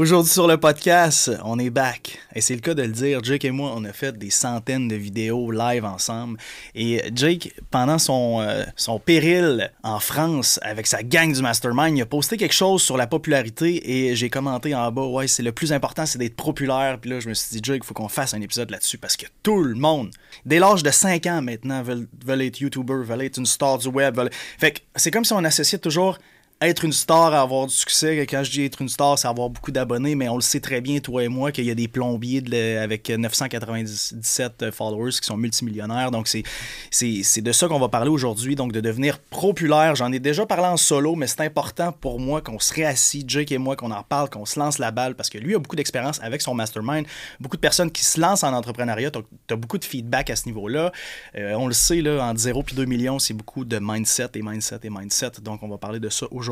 [0.00, 2.20] Aujourd'hui sur le podcast, on est back.
[2.32, 3.18] Et c'est le cas de le dire.
[3.24, 6.38] Jake et moi, on a fait des centaines de vidéos live ensemble.
[6.76, 12.02] Et Jake, pendant son, euh, son péril en France avec sa gang du Mastermind, il
[12.02, 15.50] a posté quelque chose sur la popularité et j'ai commenté en bas, ouais, c'est le
[15.50, 16.98] plus important, c'est d'être populaire.
[17.00, 19.16] Puis là, je me suis dit, Jake, il faut qu'on fasse un épisode là-dessus parce
[19.16, 20.12] que tout le monde,
[20.46, 23.88] dès l'âge de 5 ans maintenant, veulent, veulent être YouTuber, veulent être une star du
[23.88, 24.16] web.
[24.16, 24.30] Veulent...
[24.58, 26.18] Fait que c'est comme si on associait toujours
[26.60, 28.26] être une star, avoir du succès.
[28.28, 30.80] Quand je dis être une star, c'est avoir beaucoup d'abonnés, mais on le sait très
[30.80, 32.42] bien, toi et moi, qu'il y a des plombiers
[32.76, 36.10] avec 997 followers qui sont multimillionnaires.
[36.10, 39.94] Donc, c'est, de ça qu'on va parler aujourd'hui, donc de devenir populaire.
[39.94, 43.52] J'en ai déjà parlé en solo, mais c'est important pour moi qu'on se réassit, Jake
[43.52, 45.76] et moi, qu'on en parle, qu'on se lance la balle, parce que lui a beaucoup
[45.76, 47.06] d'expérience avec son mastermind.
[47.38, 49.12] Beaucoup de personnes qui se lancent en entrepreneuriat.
[49.12, 49.20] Tu
[49.54, 50.90] as beaucoup de feedback à ce niveau-là.
[51.36, 54.42] Euh, on le sait, là, entre 0 et 2 millions, c'est beaucoup de mindset et
[54.42, 55.30] mindset et mindset.
[55.40, 56.47] Donc, on va parler de ça aujourd'hui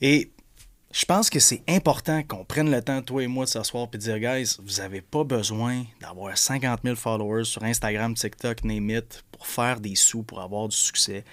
[0.00, 0.30] Et
[0.92, 3.98] je pense que c'est important qu'on prenne le temps, toi et moi, de s'asseoir et
[3.98, 9.02] de dire, guys, vous n'avez pas besoin d'avoir 50 000 followers sur Instagram, TikTok, name
[9.30, 11.24] pour faire des sous, pour avoir du succès.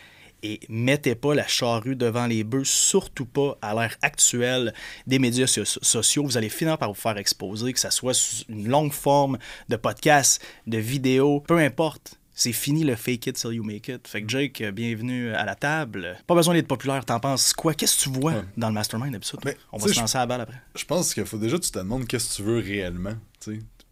[0.46, 4.74] Et mettez pas la charrue devant les bœufs, surtout pas à l'ère actuelle
[5.08, 6.26] des médias sociaux.
[6.26, 9.38] Vous allez finir par vous faire exposer, que ce soit une longue forme
[9.70, 14.08] de podcast, de vidéo, peu importe c'est fini le fake it till you make it.
[14.08, 16.18] Fait que Jake, euh, bienvenue à la table.
[16.26, 17.74] Pas besoin d'être populaire, t'en penses quoi?
[17.74, 19.40] Qu'est-ce que tu vois dans le mastermind d'habitude?
[19.72, 20.62] On va se lancer à la balle après.
[20.76, 23.16] Je pense qu'il faut déjà que tu te demandes qu'est-ce que tu veux réellement.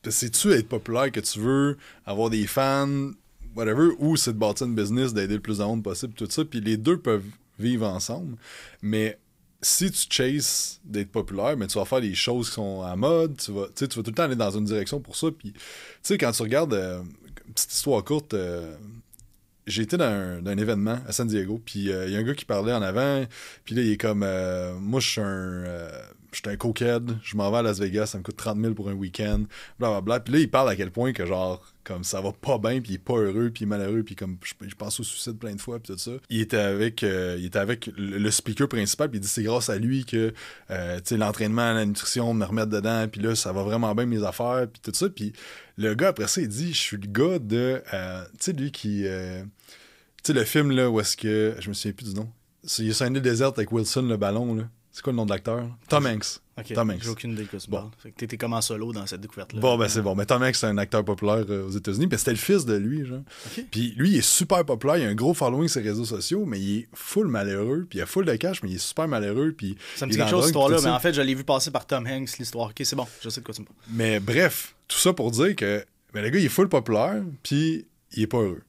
[0.10, 3.12] C'est-tu être populaire que tu veux, avoir des fans,
[3.56, 6.44] whatever, ou c'est de bâtir une business, d'aider le plus de monde possible, tout ça.
[6.44, 7.26] Puis les deux peuvent
[7.60, 8.38] vivre ensemble.
[8.82, 9.20] Mais
[9.62, 13.38] si tu chases d'être populaire, mais tu vas faire des choses qui sont à mode,
[13.38, 15.28] tu vas, tu vas tout le temps aller dans une direction pour ça.
[15.30, 15.60] Puis, tu
[16.02, 17.04] sais, quand tu regardes, euh,
[17.54, 18.76] petite histoire courte, euh,
[19.68, 22.34] j'ai été dans un, événement à San Diego, puis euh, il y a un gars
[22.34, 23.26] qui parlait en avant,
[23.64, 24.26] puis là, il est comme,
[24.80, 25.64] moi, je suis un
[26.32, 28.74] je suis un cokehead, je m'en vais à Las Vegas, ça me coûte 30 000
[28.74, 29.44] pour un week-end,
[29.80, 30.22] blablabla.
[30.22, 32.94] Puis là, il parle à quel point que genre, comme ça va pas bien, puis
[32.94, 35.62] il est pas heureux, puis est malheureux, puis comme je, pense au suicide plein de
[35.62, 36.12] fois, puis tout ça.
[36.30, 39.70] Il était avec, euh, il était avec le, speaker principal, puis il dit c'est grâce
[39.70, 40.34] à lui que
[40.70, 44.68] euh, l'entraînement, la nutrition, me remettre dedans, puis là, ça va vraiment bien mes affaires,
[44.72, 45.10] puis tout ça.
[45.10, 45.34] Puis
[45.78, 47.84] le gars, après ça, il dit je suis le gars de.
[47.94, 49.04] Euh, tu sais, lui qui.
[49.04, 51.56] tu sais, le film là où est-ce que.
[51.60, 52.32] Je me souviens plus du nom.
[52.78, 54.64] Il y a une désert avec Wilson, le ballon, là.
[54.92, 55.66] C'est quoi le nom de l'acteur?
[55.88, 56.40] Tom Hanks.
[56.76, 57.04] Tom Hanks.
[57.04, 57.90] J'ai aucune idée que c'est bon.
[57.98, 59.60] Fait que t'étais comme en solo dans cette découverte-là.
[59.60, 60.16] Bon, ben c'est bon.
[60.16, 62.08] Mais Tom Hanks, c'est un acteur populaire euh, aux États-Unis.
[62.08, 63.22] Puis c'était le fils de lui, genre.
[63.72, 64.98] Puis lui, il est super populaire.
[64.98, 67.88] Il a un gros following sur les réseaux sociaux, mais il est full malheureux.
[67.90, 69.54] Puis il a full de cash, mais il est super malheureux.
[69.58, 70.78] Puis ça me dit quelque chose, cette histoire-là.
[70.84, 72.70] Mais en fait, je l'ai vu passer par Tom Hanks, l'histoire.
[72.70, 73.08] Ok, c'est bon.
[73.22, 73.78] Je sais de quoi tu me parles.
[73.90, 77.86] Mais bref, tout ça pour dire que mais le gars, il est full populaire, puis
[78.14, 78.62] il est pas heureux.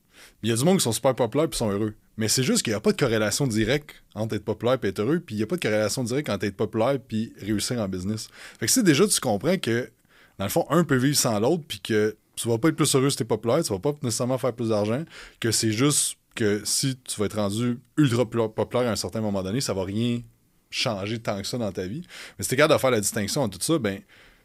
[0.43, 1.95] Il y a du monde qui sont super populaires, puis sont heureux.
[2.17, 5.01] Mais c'est juste qu'il n'y a pas de corrélation directe entre être populaire et être
[5.01, 7.89] heureux, puis il n'y a pas de corrélation directe entre être populaire puis réussir en
[7.89, 8.29] business.
[8.61, 9.91] Fait que si déjà tu comprends que,
[10.39, 12.95] dans le fond, un peut vivre sans l'autre, puis que tu vas pas être plus
[12.95, 15.05] heureux si tu es populaire, tu vas pas nécessairement faire plus d'argent,
[15.41, 19.43] que c'est juste que si tu vas être rendu ultra populaire à un certain moment
[19.43, 20.21] donné, ça va rien
[20.71, 22.03] changer tant que ça dans ta vie.
[22.39, 24.01] Mais si tu es capable de faire la distinction entre tout ça, ben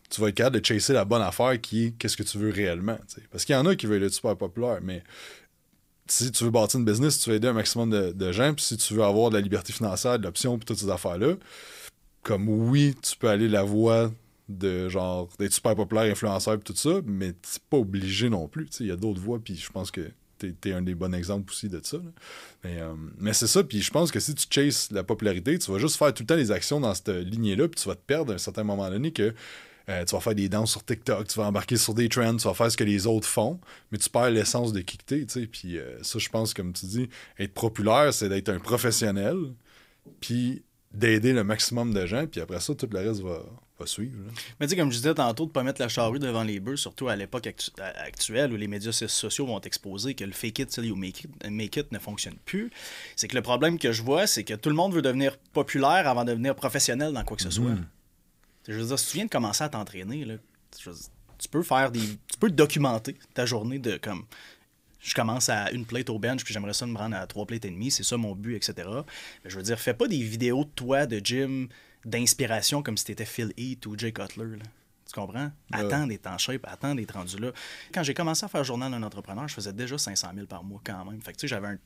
[0.10, 2.50] tu vas être capable de chasser la bonne affaire qui est qu'est-ce que tu veux
[2.50, 2.98] réellement.
[3.32, 5.04] Parce qu'il y en a qui veulent être super populaire, mais
[6.08, 8.78] si tu veux bâtir une business, tu veux aider un maximum de, gens, puis si
[8.78, 11.36] tu veux avoir de la liberté financière, de l'option, puis toutes ces affaires-là,
[12.24, 14.12] comme oui, tu peux aller la voie
[14.50, 18.68] de genre d'être super populaire, influenceur, puis tout ça, mais c'est pas obligé non plus.
[18.80, 21.52] Il y a d'autres voies, puis je pense que t'es es un des bons exemples
[21.52, 21.98] aussi de ça.
[22.66, 25.80] Euh, mais, c'est ça, puis je pense que si tu chases la popularité, tu vas
[25.80, 28.32] juste faire tout le temps les actions dans cette lignée-là, puis tu vas te perdre
[28.32, 29.34] à un certain moment donné que
[29.90, 32.48] euh, tu vas faire des danses sur TikTok, tu vas embarquer sur des trends, tu
[32.48, 33.60] vas faire ce que les autres font,
[33.92, 35.48] mais tu perds l'essence de qui tu sais.
[35.48, 37.10] Puis euh, ça, je pense, comme tu dis,
[37.40, 39.38] être populaire, c'est d'être un professionnel,
[40.20, 43.44] puis d'aider le maximum de gens, puis après ça, tout le reste va,
[43.86, 44.18] suivre.
[44.60, 46.60] Mais tu sais, comme je disais tantôt, de ne pas mettre la charrue devant les
[46.60, 47.48] bœufs, surtout à l'époque
[47.78, 51.92] actuelle où les médias sociaux vont exposer que le fake it till you make it,
[51.92, 52.72] ne fonctionne plus,
[53.16, 56.08] c'est que le problème que je vois, c'est que tout le monde veut devenir populaire
[56.08, 57.70] avant de devenir professionnel dans quoi que ce soit.
[57.70, 57.97] Mm-hmm.
[58.68, 60.26] Je veux dire, si tu viens de commencer à t'entraîner,
[60.78, 62.02] tu peux faire des.
[62.02, 64.26] Tu peux documenter ta journée de comme.
[65.00, 67.64] Je commence à une plate au bench, puis j'aimerais ça me rendre à trois plates
[67.66, 68.90] et demie, c'est ça mon but, etc.
[69.44, 71.70] Mais je veux dire, fais pas des vidéos de toi, de gym,
[72.04, 74.58] d'inspiration comme si t'étais Phil Heath ou Jay Cutler.
[75.06, 75.52] Tu comprends?
[75.72, 77.52] Attends d'être en shape, attends d'être rendu là.
[77.94, 80.82] Quand j'ai commencé à faire journal d'un entrepreneur, je faisais déjà 500 000 par mois
[80.84, 81.22] quand même.
[81.22, 81.78] Fait que tu sais, j'avais un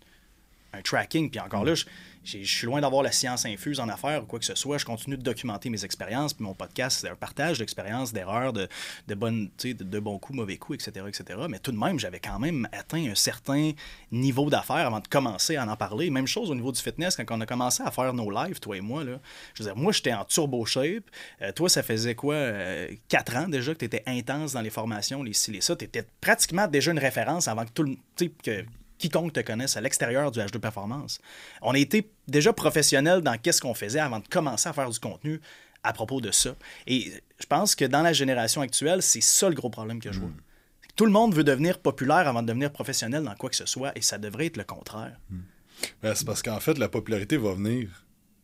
[0.73, 1.29] un tracking.
[1.29, 1.85] Puis encore là, je,
[2.23, 4.77] je suis loin d'avoir la science infuse en affaires ou quoi que ce soit.
[4.77, 6.33] Je continue de documenter mes expériences.
[6.33, 8.67] Puis mon podcast, c'est un partage d'expériences, d'erreurs, de,
[9.07, 11.39] de, bonnes, de, de bons coups, mauvais coups, etc., etc.
[11.49, 13.71] Mais tout de même, j'avais quand même atteint un certain
[14.11, 16.09] niveau d'affaires avant de commencer à en parler.
[16.09, 18.77] Même chose au niveau du fitness, quand on a commencé à faire nos lives, toi
[18.77, 19.03] et moi.
[19.03, 19.19] Là,
[19.55, 21.03] je veux dire, moi, j'étais en turbo shape.
[21.41, 24.69] Euh, toi, ça faisait quoi, euh, quatre ans déjà que tu étais intense dans les
[24.69, 25.75] formations, les ci, les ça?
[25.75, 27.97] Tu étais pratiquement déjà une référence avant que tout le
[28.43, 28.65] que
[29.01, 31.19] quiconque te connaisse à l'extérieur du H2 Performance.
[31.61, 34.99] On a été déjà professionnels dans qu'est-ce qu'on faisait avant de commencer à faire du
[34.99, 35.41] contenu
[35.83, 36.55] à propos de ça.
[36.87, 40.19] Et je pense que dans la génération actuelle, c'est ça le gros problème que je
[40.19, 40.29] vois.
[40.29, 40.41] Hmm.
[40.95, 43.91] Tout le monde veut devenir populaire avant de devenir professionnel dans quoi que ce soit,
[43.97, 45.17] et ça devrait être le contraire.
[46.03, 47.89] Ben, c'est parce qu'en fait, la popularité va venir.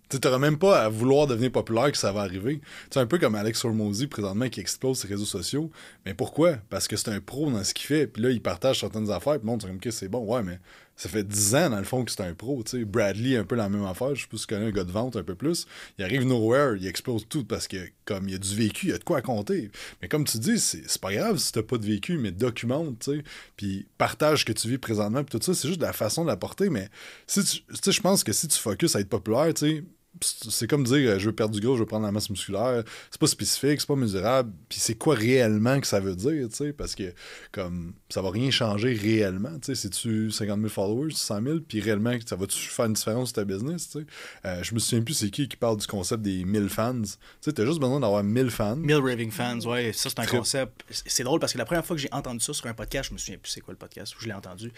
[0.10, 2.62] Tu n'auras même pas à vouloir devenir populaire que ça va arriver.
[2.90, 5.70] C'est un peu comme Alex Hormozy présentement qui explose ses réseaux sociaux.
[6.06, 6.58] Mais pourquoi?
[6.70, 8.08] Parce que c'est un pro dans ce qu'il fait.
[8.08, 9.34] Puis là, il partage certaines affaires.
[9.34, 10.26] Puis le monde, comme, OK, c'est bon.
[10.26, 10.60] Ouais, mais
[10.98, 12.64] ça fait 10 ans, dans le fond, que c'est un pro.
[12.64, 12.86] tu sais.
[12.86, 14.16] Bradley, un peu la même affaire.
[14.16, 15.68] Je sais pas si tu connais un gars de vente un peu plus.
[16.00, 18.90] Il arrive nowhere, il explose tout parce que, comme il y a du vécu, il
[18.90, 19.70] y a de quoi à compter.
[20.02, 23.18] Mais comme tu dis, c'est pas grave si t'as pas de vécu, mais documente, tu
[23.18, 23.24] sais.
[23.56, 25.24] Puis partage ce que tu vis présentement.
[25.24, 26.70] Puis tout ça, c'est juste la façon de l'apporter.
[26.72, 26.90] Mais
[27.28, 29.84] si tu sais, je pense que si tu focuses à être populaire, tu sais,
[30.22, 32.84] c'est comme dire euh, je veux perdre du gros, je veux prendre la masse musculaire.
[33.12, 34.52] C'est pas spécifique, c'est pas mesurable.
[34.70, 37.14] Puis c'est quoi réellement que ça veut dire, tu sais, parce que
[37.52, 41.60] comme ça va rien changer réellement, tu sais, si tu 50 000 followers, 100 000,
[41.68, 44.06] puis réellement ça va-tu faire une différence sur ta business, tu sais?
[44.46, 47.02] Euh, je me souviens plus c'est qui qui parle du concept des 1000 fans.
[47.02, 47.08] Tu
[47.42, 48.76] sais, t'as juste besoin d'avoir 1000 fans.
[48.76, 50.84] Mill Raving Fans, ouais, ça c'est un Très- concept.
[50.90, 53.14] C'est drôle parce que la première fois que j'ai entendu ça sur un podcast, je
[53.14, 54.72] me souviens plus c'est quoi le podcast où je l'ai entendu.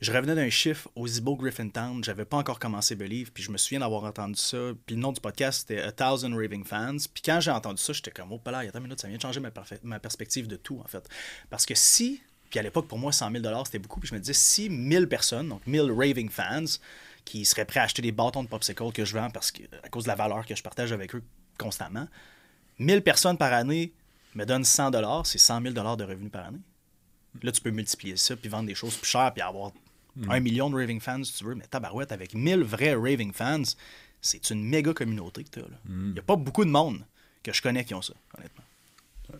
[0.00, 3.58] Je revenais d'un chiffre au Zibo Griffintown, j'avais pas encore commencé Believe, puis je me
[3.58, 4.56] souviens d'avoir entendu ça.
[4.86, 6.98] Puis le nom du podcast c'était A Thousand Raving Fans.
[7.12, 9.22] Puis quand j'ai entendu ça, j'étais comme, oh, là, attends une minute, ça vient de
[9.22, 11.08] changer ma perspective de tout, en fait.
[11.50, 14.20] Parce que si, puis à l'époque, pour moi, 100 000 c'était beaucoup, puis je me
[14.20, 16.78] disais, si 1000 personnes, donc 1000 Raving Fans,
[17.24, 19.88] qui seraient prêts à acheter des bâtons de popsicle que je vends parce que, à
[19.88, 21.24] cause de la valeur que je partage avec eux
[21.58, 22.06] constamment,
[22.78, 23.92] 1000 personnes par année
[24.36, 24.92] me donnent 100
[25.24, 26.60] c'est 100 000 de revenus par année.
[27.42, 29.72] Là, tu peux multiplier ça, puis vendre des choses plus chères, puis avoir
[30.28, 31.54] un million de raving fans, si tu veux.
[31.54, 33.62] Mais tabarouette, avec 1000 vrais raving fans,
[34.20, 35.64] c'est une méga communauté que tu as.
[35.88, 37.04] Il n'y a pas beaucoup de monde
[37.42, 38.64] que je connais qui ont ça, honnêtement.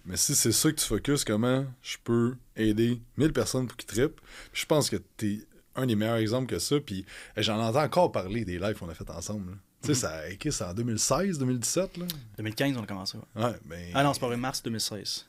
[0.04, 3.88] Mais si c'est ça que tu focuses, comment je peux aider 1000 personnes pour qu'ils
[3.88, 4.20] trippent?
[4.52, 5.40] Je pense que t'es
[5.76, 6.78] un des meilleurs exemples que ça.
[6.80, 7.04] Puis
[7.36, 9.52] j'en entends encore parler des lives qu'on a fait ensemble.
[9.52, 9.56] là.
[9.80, 12.06] Tu sais, ça a été c'est en 2016, 2017, là?
[12.36, 13.16] 2015, on a commencé.
[13.36, 13.44] ouais.
[13.44, 13.90] Ouais, ben.
[13.94, 15.26] Ah non, c'est pas vrai, mars 2016.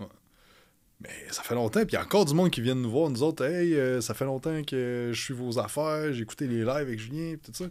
[1.01, 3.09] Mais ça fait longtemps, puis il y a encore du monde qui vient nous voir,
[3.09, 3.45] nous autres.
[3.45, 6.99] Hey, euh, ça fait longtemps que je suis vos affaires, j'ai écouté les lives avec
[6.99, 7.69] Julien, puis tout ça.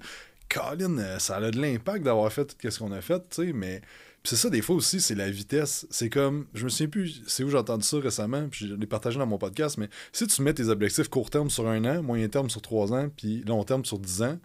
[0.48, 3.52] Colin, euh, ça a de l'impact d'avoir fait tout ce qu'on a fait, tu sais,
[3.52, 3.82] mais.
[4.24, 5.86] C'est ça, des fois aussi, c'est la vitesse.
[5.90, 6.46] C'est comme.
[6.52, 9.26] Je me souviens plus, c'est où j'ai entendu ça récemment, puis je l'ai partagé dans
[9.26, 12.50] mon podcast, mais si tu mets tes objectifs court terme sur un an, moyen terme
[12.50, 14.38] sur trois ans, puis long terme sur dix ans,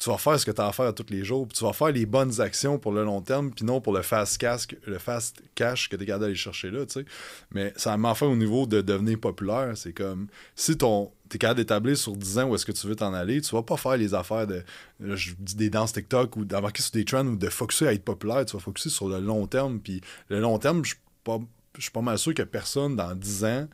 [0.00, 1.74] tu vas faire ce que tu as à faire tous les jours, puis tu vas
[1.74, 4.98] faire les bonnes actions pour le long terme, puis non pour le fast cash, le
[4.98, 7.04] fast cash que tu es capable d'aller chercher là, tu sais.
[7.52, 11.58] Mais ça m'a fait au niveau de devenir populaire, c'est comme si ton t'es capable
[11.58, 13.96] d'établir sur 10 ans où est-ce que tu veux t'en aller, tu vas pas faire
[13.98, 14.64] les affaires de
[15.00, 18.04] je dis des danses TikTok ou d'embarquer sur des trends ou de focuser à être
[18.04, 21.38] populaire, tu vas focuser sur le long terme, puis le long terme, je suis pas
[21.78, 23.68] suis pas mal sûr que personne dans 10 ans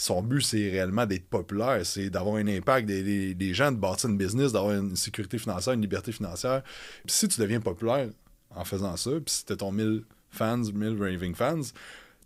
[0.00, 3.76] son but, c'est réellement d'être populaire, c'est d'avoir un impact des, des- des gens, de
[3.78, 6.62] bâtir une business, d'avoir une sécurité financière, une liberté financière.
[7.04, 8.08] Puis si tu deviens populaire
[8.50, 11.60] en faisant ça, puis si t'as ton 1000 fans, 1000 raving fans,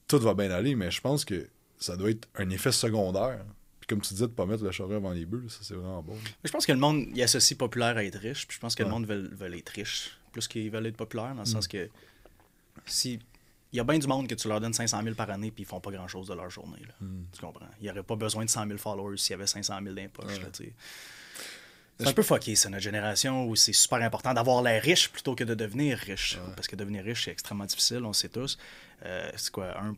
[0.07, 1.49] tout va bien aller, mais je pense que
[1.79, 3.43] ça doit être un effet secondaire.
[3.81, 6.03] Puis comme tu disais, de pas mettre le charrue avant les bœufs, ça c'est vraiment
[6.03, 6.15] bon.
[6.45, 8.83] Je pense que le monde il associe populaire à être riche, puis je pense que
[8.83, 11.89] le monde veut, veut être riche plus qu'ils veulent être populaire, dans le sens que
[12.87, 13.19] si.
[13.73, 15.63] Il y a bien du monde que tu leur donnes 500 000 par année puis
[15.63, 16.83] ils font pas grand chose de leur journée.
[16.87, 16.95] Là.
[17.33, 17.67] Tu comprends?
[17.81, 20.03] Il n'y aurait pas besoin de 100 000 followers s'il y avait 500 000 dans
[20.03, 20.41] les poches.
[20.41, 20.73] là, tu sais.
[21.99, 25.35] C'est un peu fucké, ça, notre génération, où c'est super important d'avoir l'air riche plutôt
[25.37, 26.39] que de devenir riche.
[26.57, 28.59] Parce que devenir riche, c'est extrêmement difficile, on sait tous.
[29.05, 29.95] Euh, c'est quoi, un,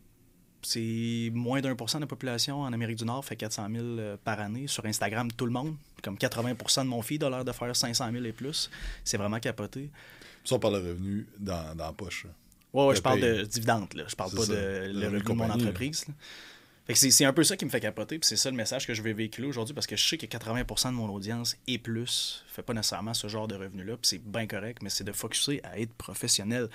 [0.62, 3.84] c'est moins d'un pour cent de la population en Amérique du Nord fait 400 000
[3.84, 4.66] euh, par année.
[4.66, 8.10] Sur Instagram, tout le monde, comme 80% de mon feed a l'air de faire 500
[8.12, 8.70] 000 et plus.
[9.04, 9.90] C'est vraiment capoté.
[10.44, 12.26] Ça, on parle de revenus dans, dans la poche.
[12.74, 14.04] Ouais, je parle de dividendes, là.
[14.06, 16.06] Je parle pas ça, de le revenu de mon entreprise.
[16.08, 16.14] là.
[16.86, 18.86] Fait que c'est, un peu ça qui me fait capoter, puis c'est ça le message
[18.86, 21.78] que je vais véhiculer aujourd'hui, parce que je sais que 80% de mon audience et
[21.78, 25.12] plus fait pas nécessairement ce genre de revenu-là, puis c'est bien correct, mais c'est de
[25.12, 26.68] focuser à être professionnel.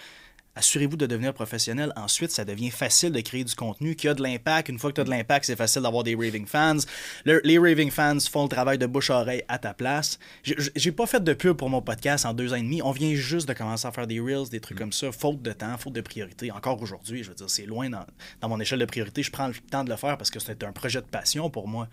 [0.60, 1.94] Assurez-vous de devenir professionnel.
[1.96, 4.68] Ensuite, ça devient facile de créer du contenu qui a de l'impact.
[4.68, 6.76] Une fois que tu as de l'impact, c'est facile d'avoir des raving fans.
[7.24, 10.20] Le- les raving fans font le travail de bouche-oreille à ta place.
[10.44, 12.82] J'ai- pas fait de pub pour mon podcast en deux ans et demi.
[12.84, 15.54] On vient juste de commencer à faire des reels, des trucs comme ça, faute de
[15.54, 16.52] temps, faute de priorité.
[16.52, 18.06] Encore aujourd'hui, je veux dire, c'est loin dans,
[18.42, 19.24] dans mon échelle de priorité.
[19.24, 21.70] Je prends le temps de le faire parce que c'est un projet de passion pour
[21.70, 21.88] moi.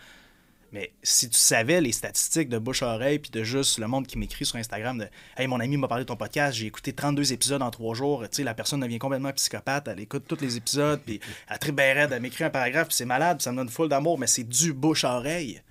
[0.72, 4.06] Mais si tu savais les statistiques de bouche à oreille, puis de juste le monde
[4.06, 6.92] qui m'écrit sur Instagram de Hey, mon ami m'a parlé de ton podcast, j'ai écouté
[6.92, 8.22] 32 épisodes en trois jours.
[8.22, 12.12] Tu sais, la personne devient complètement psychopathe, elle écoute tous les épisodes, puis elle raide,
[12.12, 14.44] elle m'écrit un paragraphe, puis c'est malade, puis ça me donne full d'amour, mais c'est
[14.44, 15.62] du bouche à oreille.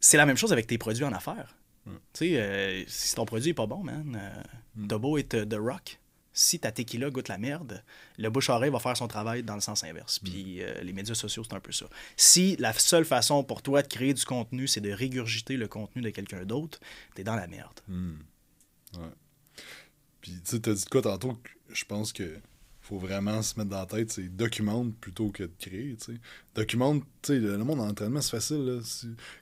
[0.00, 1.56] C'est la même chose avec tes produits en affaires.
[1.86, 5.46] Tu sais, euh, si ton produit est pas bon, man, euh, t'as beau être euh,
[5.46, 5.98] The Rock
[6.38, 7.82] si ta tequila goûte la merde,
[8.16, 10.20] le bouche-oreille va faire son travail dans le sens inverse.
[10.20, 11.86] Puis euh, les médias sociaux, c'est un peu ça.
[12.16, 16.00] Si la seule façon pour toi de créer du contenu, c'est de régurgiter le contenu
[16.00, 16.78] de quelqu'un d'autre,
[17.16, 17.80] t'es dans la merde.
[17.88, 19.10] Ouais.
[20.20, 22.38] Puis tu sais, t'as dit quoi tantôt que je pense que
[22.88, 26.20] faut vraiment se mettre dans la tête, c'est documente plutôt que de créer, tu sais.
[26.54, 28.80] Documente, tu sais, le monde en entraînement, c'est facile, là.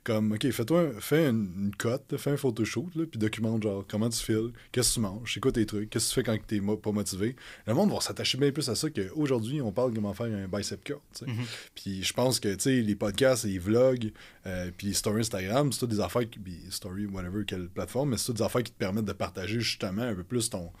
[0.03, 4.09] Comme, OK, fais-toi, fais une, une cote, fais un photoshoot, là, puis documente, genre, comment
[4.09, 6.37] tu files, qu'est-ce que tu manges, c'est quoi tes trucs, qu'est-ce que tu fais quand
[6.45, 7.35] t'es mo- pas motivé.
[7.65, 10.83] Le monde va s'attacher bien plus à ça qu'aujourd'hui, on parle comment faire un bicep
[10.83, 11.25] tu sais.
[11.73, 14.11] Puis je pense que, tu sais, les podcasts, les vlogs,
[14.45, 18.09] euh, puis les stories Instagram, c'est toutes des affaires, qui, puis story, whatever, quelle plateforme,
[18.09, 20.71] mais c'est toutes des affaires qui te permettent de partager justement un peu plus ton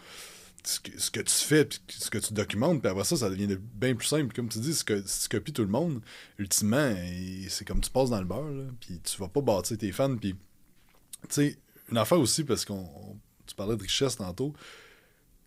[0.63, 0.79] ce
[1.11, 3.95] que, tu fais, puis ce que tu documentes, puis après ça, ça devient de- bien
[3.95, 4.33] plus simple.
[4.35, 6.01] Comme tu dis, si, tu copies tout le monde,
[6.37, 6.93] ultimement,
[7.49, 10.15] c'est comme tu passes dans le beurre, puis tu vas pas bâtir tes fans.
[10.17, 10.37] Puis, tu
[11.29, 11.57] sais,
[11.89, 14.53] une affaire aussi, parce qu'on on- tu parlais de richesse tantôt,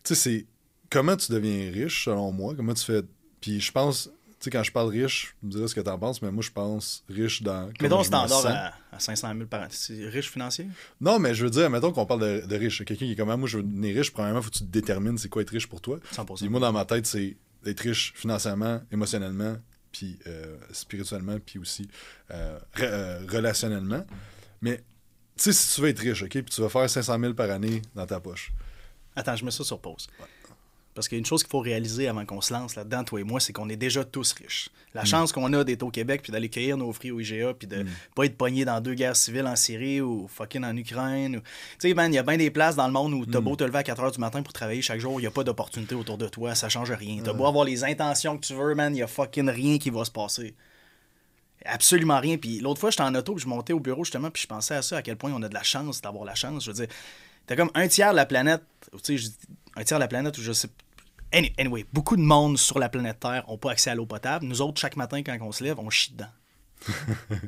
[0.02, 0.47] tu sais, c'est
[0.88, 3.02] comment tu deviens riche, selon moi, comment tu fais.
[3.40, 4.11] Puis je pense,
[4.41, 6.43] tu sais, quand je parle riche, tu me diras ce que t'en penses, mais moi,
[6.43, 7.71] je pense riche dans.
[7.81, 9.67] Mettons standard à, à 500 000 par an.
[9.69, 10.67] C'est riche financier?
[11.01, 12.79] Non, mais je veux dire, mettons qu'on parle de, de riche.
[12.85, 14.71] Quelqu'un qui est comme ah, moi, je veux devenir riche, premièrement, faut que tu te
[14.71, 15.99] détermines c'est quoi être riche pour toi.
[16.15, 16.37] 100%.
[16.39, 19.59] Puis moi, dans ma tête, c'est d'être riche financièrement, émotionnellement,
[19.93, 21.87] puis euh, spirituellement, puis aussi
[22.31, 24.07] euh, re- euh, relationnellement.
[24.63, 24.79] Mais,
[25.37, 27.51] tu sais, si tu veux être riche, OK, puis tu vas faire 500 000 par
[27.51, 28.53] année dans ta poche.
[29.15, 30.07] Attends, je mets ça sur pause.
[30.95, 33.21] Parce qu'il y a une chose qu'il faut réaliser avant qu'on se lance là-dedans, toi
[33.21, 34.71] et moi, c'est qu'on est déjà tous riches.
[34.93, 37.69] La chance qu'on a d'être au Québec, puis d'aller cueillir nos fruits au IGA, puis
[37.69, 41.37] de pas être pogné dans deux guerres civiles en Syrie ou fucking en Ukraine.
[41.37, 41.41] ou-
[41.79, 43.55] Tu sais, man, il y a bien des places dans le monde où t'as beau
[43.55, 45.45] te lever à 4 h du matin pour travailler chaque jour, il n'y a pas
[45.45, 47.23] d'opportunité autour de toi, ça change rien.
[47.23, 49.91] T'as beau avoir les intentions que tu veux, man, il y a fucking rien qui
[49.91, 50.55] va se passer.
[51.65, 52.37] Absolument rien.
[52.39, 54.75] Puis l'autre fois, j'étais en auto, puis je montais au bureau justement, puis je pensais
[54.75, 56.65] à ça, à quel point on a de la chance d'avoir la chance.
[56.65, 56.89] Je veux dire,
[57.50, 58.62] t'as comme un tiers de la planète,
[59.02, 59.28] tu sais,
[59.75, 60.69] un tiers de la planète où je sais.
[61.33, 64.47] Any- Anyway, beaucoup de monde sur la planète Terre n'ont pas accès à l'eau potable.
[64.47, 66.30] Nous autres, chaque matin, quand on se lève, on chie dedans.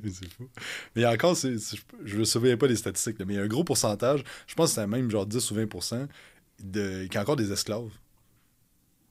[0.04, 0.48] c'est fou.
[0.96, 3.48] Mais encore, je ne me souviens pas des statistiques, là, mais il y a un
[3.48, 6.08] gros pourcentage, je pense que c'est même genre 10 ou 20
[6.64, 7.90] de, qu'il y a encore des esclaves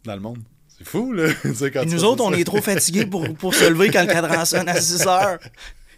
[0.04, 0.40] dans le monde.
[0.78, 1.32] C'est fou, là.
[1.74, 4.68] Quand nous autres, on est trop fatigués pour, pour se lever quand le cadran sonne
[4.68, 5.40] à 6 heures.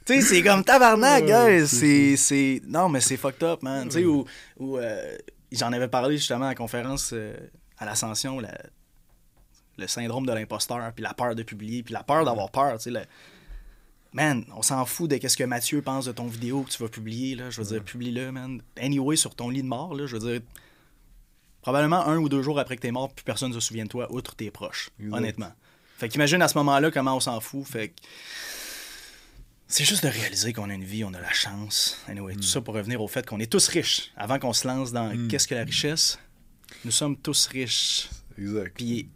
[0.06, 1.68] Tu sais, c'est comme tabarnak, guys.
[1.68, 2.62] c'est C'est.
[2.68, 3.88] Non, mais c'est fucked up, man.
[3.88, 4.26] Tu sais, où,
[4.60, 5.18] où, euh,
[5.52, 7.36] j'en avais parlé justement à la conférence euh,
[7.78, 8.58] à l'Ascension, la-
[9.78, 12.84] le syndrome de l'imposteur, puis la peur de publier, puis la peur d'avoir peur, tu
[12.84, 12.92] sais.
[12.92, 13.06] le-
[14.16, 16.90] Man, on s'en fout de qu'est-ce que Mathieu pense de ton vidéo que tu vas
[16.90, 17.50] publier, là.
[17.50, 18.62] Je veux dire, publie-le, man.
[18.80, 20.42] Anyway, sur ton lit de mort, là, je veux dire...
[21.64, 23.90] Probablement un ou deux jours après que t'es mort, plus personne ne se souvient de
[23.90, 25.52] toi, outre tes proches, honnêtement.
[25.98, 27.66] Fait qu'imagine à ce moment-là comment on s'en fout.
[27.66, 27.94] Fait que
[29.68, 32.00] c'est juste de réaliser qu'on a une vie, on a la chance.
[32.08, 34.12] Anyway, tout ça pour revenir au fait qu'on est tous riches.
[34.16, 36.20] Avant qu'on se lance dans qu'est-ce que la richesse,
[36.86, 38.10] nous sommes tous riches.
[38.38, 38.74] Exact.
[38.76, 39.10] Puis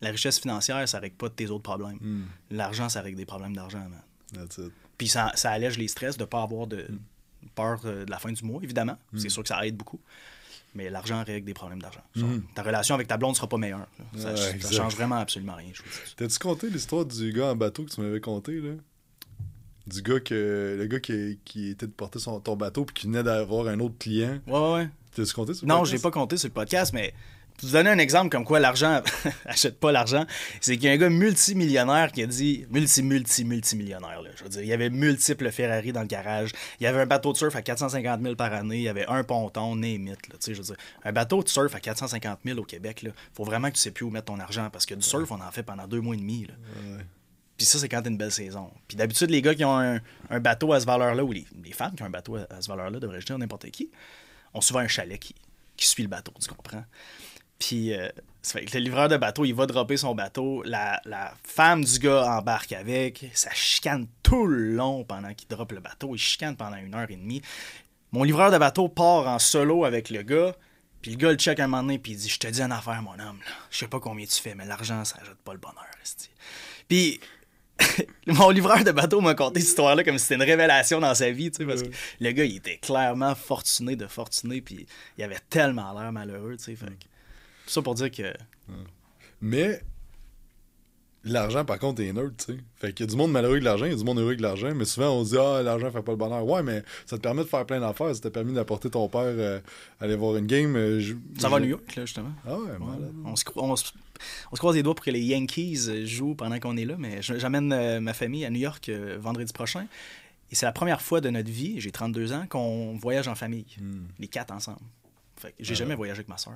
[0.00, 1.98] la richesse financière, ça règle pas tes autres problèmes.
[2.00, 2.24] Mm.
[2.50, 4.02] L'argent, ça règle des problèmes d'argent, man.
[4.32, 4.72] That's it.
[4.96, 6.86] Puis ça, ça allège les stress de pas avoir de
[7.54, 8.98] peur euh, de la fin du mois, évidemment.
[9.12, 9.18] Mm.
[9.18, 10.00] C'est sûr que ça aide beaucoup.
[10.74, 12.02] Mais l'argent règle des problèmes d'argent.
[12.14, 13.86] Genre, Ta relation avec ta blonde sera pas meilleure.
[14.16, 14.30] Ça.
[14.30, 14.74] Ouais, ça exact.
[14.74, 16.14] change vraiment absolument rien, je vous dis.
[16.16, 18.72] T'as-tu compté l'histoire du gars en bateau que tu m'avais conté, là?
[19.86, 20.76] Du gars que.
[20.78, 23.80] Le gars qui, qui était de porter son, ton bateau puis qui venait d'avoir un
[23.80, 24.38] autre client?
[24.46, 24.88] Ouais, ouais, ouais.
[25.14, 25.66] T'as-tu compté ça?
[25.66, 27.14] Non, je l'ai pas compté sur le podcast, mais
[27.66, 29.02] vous donner un exemple comme quoi l'argent
[29.46, 30.24] achète pas l'argent,
[30.60, 34.30] c'est qu'il y a un gars multimillionnaire qui a dit multi multi multimillionnaire là.
[34.36, 37.06] Je veux dire, il y avait multiples Ferrari dans le garage, il y avait un
[37.06, 40.28] bateau de surf à 450 000 par année, il y avait un ponton, name it,
[40.28, 43.02] là, tu sais, je veux dire, un bateau de surf à 450 000 au Québec
[43.02, 45.30] là, faut vraiment que tu sais plus où mettre ton argent parce que du surf
[45.30, 46.54] on en fait pendant deux mois et demi là.
[46.82, 47.04] Ouais.
[47.56, 48.70] Puis ça, c'est quand t'as une belle saison.
[48.86, 50.00] Puis d'habitude, les gars qui ont un,
[50.30, 52.62] un bateau à ce valeur-là, ou les, les femmes qui ont un bateau à, à
[52.62, 53.90] ce valeur-là, devrais-je dire n'importe qui,
[54.54, 55.34] ont souvent un chalet qui,
[55.76, 56.84] qui suit le bateau, tu comprends?
[57.58, 58.08] Puis euh,
[58.42, 61.84] ça fait que le livreur de bateau, il va dropper son bateau, la, la femme
[61.84, 66.18] du gars embarque avec, ça chicane tout le long pendant qu'il drop le bateau, il
[66.18, 67.42] chicane pendant une heure et demie.
[68.12, 70.54] Mon livreur de bateau part en solo avec le gars,
[71.02, 72.72] puis le gars le check un moment donné, puis il dit Je te dis une
[72.72, 73.52] affaire, mon homme, là.
[73.70, 75.84] je sais pas combien tu fais, mais l'argent, ça ajoute pas le bonheur.
[76.88, 77.20] Puis
[78.26, 81.30] mon livreur de bateau m'a conté cette histoire-là comme si c'était une révélation dans sa
[81.30, 81.88] vie, tu sais, parce que
[82.20, 84.86] le gars, il était clairement fortuné de fortuné, puis
[85.16, 86.76] il avait tellement l'air malheureux, tu sais.
[86.76, 86.92] Fait que-
[87.68, 88.32] Tout ça pour dire que.
[89.42, 89.82] Mais
[91.24, 92.58] l'argent, par contre, est neutre, tu sais.
[92.76, 94.28] Fait qu'il y a du monde malheureux avec l'argent, il y a du monde heureux
[94.28, 96.46] avec l'argent, mais souvent on se dit Ah, l'argent fait pas le bonheur.
[96.46, 99.20] Ouais, mais ça te permet de faire plein d'affaires, ça t'a permis d'apporter ton père
[99.24, 99.60] euh,
[100.00, 100.74] aller voir une game.
[100.76, 102.32] euh, je- Ça va à New York, là, justement.
[102.46, 103.12] Ah ouais, malade.
[103.24, 103.92] On se, cro- on se-
[104.50, 106.94] on se croise les doigts pour que les Yankees euh, jouent pendant qu'on est là,
[106.98, 109.86] mais j'amène euh, ma famille à New York vendredi prochain.
[110.50, 113.66] Et c'est la première fois de notre vie, j'ai 32 ans, qu'on voyage en famille.
[113.78, 114.04] Hmm.
[114.18, 114.78] Les quatre ensemble.
[115.36, 116.54] Fait que j'ai Ah jamais voyagé avec ma soeur.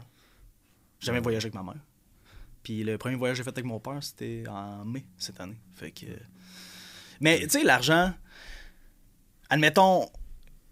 [1.03, 1.81] Jamais voyagé avec ma mère.
[2.63, 5.59] Puis le premier voyage que j'ai fait avec mon père, c'était en mai cette année.
[5.75, 6.07] Fait que.
[7.21, 8.13] Mais tu sais, l'argent,
[9.51, 10.09] admettons,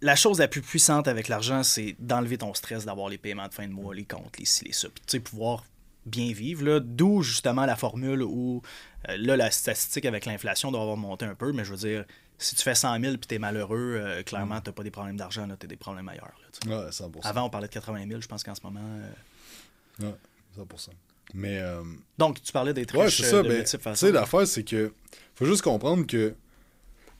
[0.01, 3.55] la chose la plus puissante avec l'argent, c'est d'enlever ton stress, d'avoir les paiements de
[3.55, 4.89] fin de mois, les comptes, les ci, les ça.
[4.89, 5.65] Puis tu sais, pouvoir
[6.07, 6.79] bien vivre.
[6.79, 8.63] D'où justement la formule où,
[9.09, 12.05] euh, là, la statistique avec l'inflation doit avoir monté un peu, mais je veux dire,
[12.39, 15.47] si tu fais 100 000 puis t'es malheureux, euh, clairement, t'as pas des problèmes d'argent,
[15.47, 16.33] là, t'as des problèmes ailleurs.
[16.41, 16.75] là, tu sais.
[16.75, 17.21] Ouais, 100%.
[17.27, 18.81] Avant, on parlait de 80 000, je pense qu'en ce moment.
[18.81, 19.11] euh,
[20.01, 20.15] Ouais,
[20.59, 20.89] 100%.
[21.35, 21.59] Mais.
[21.61, 21.83] euh,
[22.19, 23.43] Donc, tu parlais d'être Ouais, riche c'est ça.
[23.43, 24.93] de Ben, tu sais, l'affaire, c'est que
[25.35, 26.35] faut juste comprendre que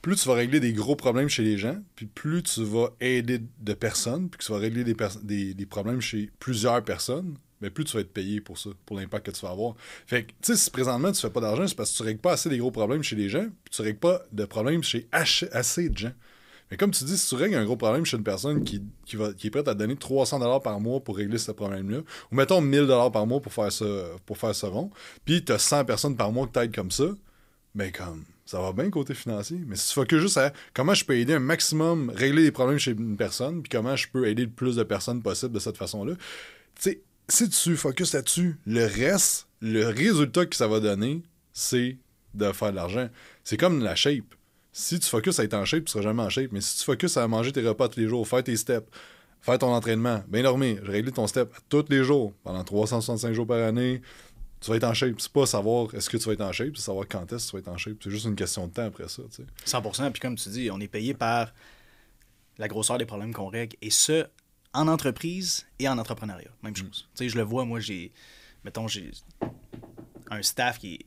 [0.03, 3.41] plus tu vas régler des gros problèmes chez les gens, puis plus tu vas aider
[3.61, 7.71] de personnes, puis que tu vas régler des, des, des problèmes chez plusieurs personnes, ben
[7.71, 9.75] plus tu vas être payé pour ça, pour l'impact que tu vas avoir.
[10.07, 12.21] Fait que, tu sais, si présentement tu fais pas d'argent, c'est parce que tu règles
[12.21, 15.07] pas assez des gros problèmes chez les gens, puis tu règles pas de problèmes chez
[15.13, 16.13] assez de gens.
[16.71, 19.17] Mais comme tu dis, si tu règles un gros problème chez une personne qui, qui,
[19.17, 21.99] va, qui est prête à donner 300$ par mois pour régler ce problème-là,
[22.31, 23.85] ou mettons 1000$ par mois pour faire ça,
[24.25, 24.91] pour faire rond,
[25.25, 27.07] puis tu as 100 personnes par mois que t'aides comme ça,
[27.75, 29.61] ben comme, ça va bien côté financier.
[29.67, 32.79] Mais si tu focuses juste à comment je peux aider un maximum, régler les problèmes
[32.79, 35.77] chez une personne, puis comment je peux aider le plus de personnes possible de cette
[35.77, 41.23] façon-là, tu sais, si tu focuses là-dessus, le reste, le résultat que ça va donner,
[41.53, 41.99] c'est
[42.35, 43.09] de faire de l'argent.
[43.45, 44.35] C'est comme la shape.
[44.73, 46.53] Si tu focuses à être en shape, tu seras jamais en shape.
[46.53, 48.87] Mais si tu focuses à manger tes repas tous les jours, faire tes steps,
[49.41, 53.63] faire ton entraînement, bien dormir, régler ton step tous les jours, pendant 365 jours par
[53.67, 54.01] année,
[54.61, 55.15] tu vas être en shape.
[55.19, 57.51] C'est pas savoir est-ce que tu vas être en shape, c'est savoir quand est-ce que
[57.51, 57.97] tu vas être en shape.
[58.03, 59.23] C'est juste une question de temps après ça.
[59.35, 59.79] tu sais.
[59.79, 60.11] 100%.
[60.13, 61.53] Puis comme tu dis, on est payé par
[62.59, 63.77] la grosseur des problèmes qu'on règle.
[63.81, 64.27] Et ce,
[64.73, 66.51] en entreprise et en entrepreneuriat.
[66.63, 67.09] Même chose.
[67.15, 68.13] Tu sais, je le vois, moi, j'ai.
[68.65, 69.11] Mettons, j'ai
[70.31, 71.07] un staff qui est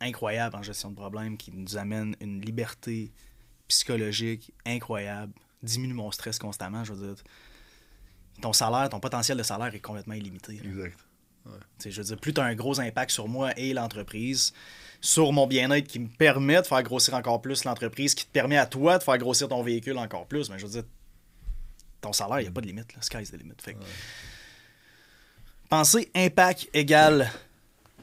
[0.00, 3.12] incroyable en gestion de problèmes, qui nous amène une liberté
[3.68, 6.84] psychologique incroyable, diminue mon stress constamment.
[6.84, 7.24] Je veux dire,
[8.42, 10.54] ton salaire, ton potentiel de salaire est complètement illimité.
[10.62, 10.68] là.
[10.68, 10.98] Exact.
[11.84, 14.52] Je veux dire, plus tu as un gros impact sur moi et l'entreprise,
[15.00, 18.56] sur mon bien-être qui me permet de faire grossir encore plus l'entreprise, qui te permet
[18.56, 20.84] à toi de faire grossir ton véhicule encore plus, mais je veux dire,
[22.00, 22.92] ton salaire, il n'y a pas de limite.
[22.94, 23.00] Là.
[23.02, 23.54] Sky's the limit.
[23.62, 23.78] Fait que-
[25.68, 27.30] Pensez impact égale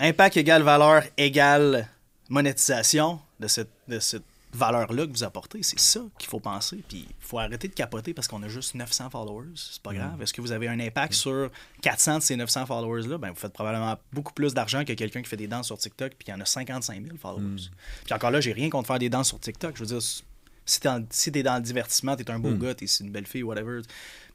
[0.04, 1.88] impact égale valeur égale
[2.30, 5.64] monétisation de cette, de cette valeur-là que vous apportez.
[5.64, 6.84] C'est ça qu'il faut penser.
[6.88, 9.54] Puis il faut arrêter de capoter parce qu'on a juste 900 followers.
[9.56, 10.22] C'est pas grave.
[10.22, 11.50] Est-ce que vous avez un impact sur
[11.82, 13.18] 400 de ces 900 followers-là?
[13.18, 16.14] Ben, vous faites probablement beaucoup plus d'argent que quelqu'un qui fait des danses sur TikTok
[16.18, 17.70] puis qui en a 55 000 followers.
[18.06, 19.76] Puis encore là, j'ai rien contre faire des danses sur TikTok.
[19.76, 22.76] Je veux dire, si t'es dans, si t'es dans le divertissement, t'es un beau gars,
[22.76, 23.82] t'es une belle fille, whatever,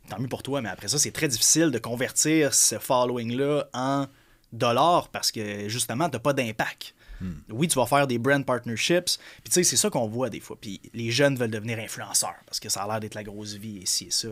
[0.09, 0.63] tant mieux pour toi.
[0.63, 4.07] Mais après ça, c'est très difficile de convertir ce following-là en
[4.53, 6.95] dollars parce que justement, t'as pas d'impact.
[7.49, 9.19] Oui, tu vas faire des brand partnerships.
[9.43, 10.57] Puis tu sais, c'est ça qu'on voit des fois.
[10.61, 13.79] Puis les jeunes veulent devenir influenceurs parce que ça a l'air d'être la grosse vie
[13.83, 14.29] et ci et ça.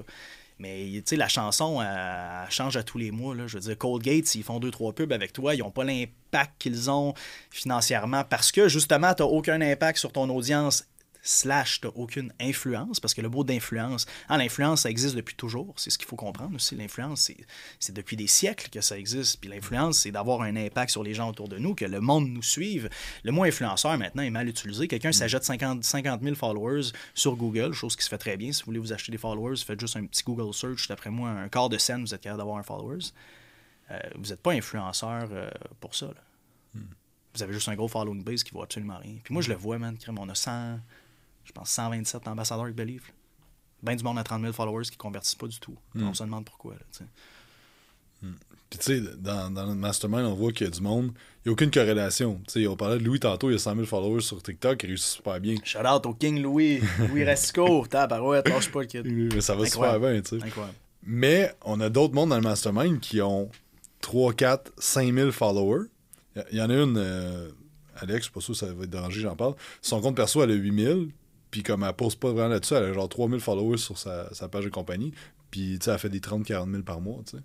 [0.59, 3.35] Mais tu sais, la chanson, elle, elle change à tous les mois.
[3.35, 3.47] Là.
[3.47, 6.53] Je veux dire, Colgate, s'ils font deux, trois pubs avec toi, ils n'ont pas l'impact
[6.59, 7.13] qu'ils ont
[7.51, 10.87] financièrement parce que justement, tu n'as aucun impact sur ton audience
[11.27, 15.75] slash t'as aucune influence, parce que le mot d'influence, ah, l'influence, ça existe depuis toujours,
[15.77, 17.37] c'est ce qu'il faut comprendre aussi, l'influence, c'est,
[17.81, 21.15] c'est depuis des siècles que ça existe, puis l'influence, c'est d'avoir un impact sur les
[21.15, 22.89] gens autour de nous, que le monde nous suive.
[23.25, 24.89] Le mot influenceur, maintenant, est mal utilisé.
[24.89, 28.53] Quelqu'un s'ajoute 50, 50 000 followers sur Google, chose qui se fait très bien.
[28.53, 31.31] Si vous voulez vous acheter des followers, faites juste un petit Google search, d'après moi,
[31.31, 33.11] un quart de scène, vous êtes capable d'avoir un followers.
[33.91, 36.81] Euh, vous n'êtes pas influenceur euh, pour ça, là.
[37.37, 39.17] Vous avez juste un gros following base qui vaut absolument rien.
[39.23, 39.99] Puis moi, je le vois, man.
[39.99, 40.79] crème, On a 100,
[41.47, 43.05] je pense 127 ambassadeurs avec Believe.
[43.83, 45.77] Ben du monde à 30 000 followers qui convertissent pas du tout.
[45.95, 46.75] On se demande pourquoi.
[46.75, 47.05] Là, sais.
[48.69, 51.13] Puis tu sais, dans, dans notre mastermind, on voit qu'il y a du monde.
[51.45, 52.41] Il n'y a aucune corrélation.
[52.69, 55.39] On parlait de Louis tantôt, il a 100 000 followers sur TikTok, il réussit super
[55.41, 55.55] bien.
[55.63, 56.81] Shout out au King Louis.
[57.11, 57.87] Louis Rasco.
[57.87, 59.07] Tabarouette, lâche pas le kid.
[59.07, 60.03] Mais ça va Incroyable.
[60.05, 60.61] super bien, tu sais.
[61.05, 63.49] Mais on a d'autres mondes dans le mastermind qui ont
[64.01, 65.85] 3, 4, 5 000 followers.
[66.35, 67.51] Il y- y, en a une, euh,
[67.97, 69.55] Alex, je suis pas sûr que ça va être dérangé, j'en parle.
[69.81, 71.01] Son compte perso, elle a 8 000.
[71.57, 74.29] Puis comme elle pose pas vraiment là-dessus, elle a genre 3 000 followers sur sa,
[74.53, 75.15] page de compagnie.
[75.51, 77.43] Puis tu sais, elle fait des 30-40 000 par mois, tu sais.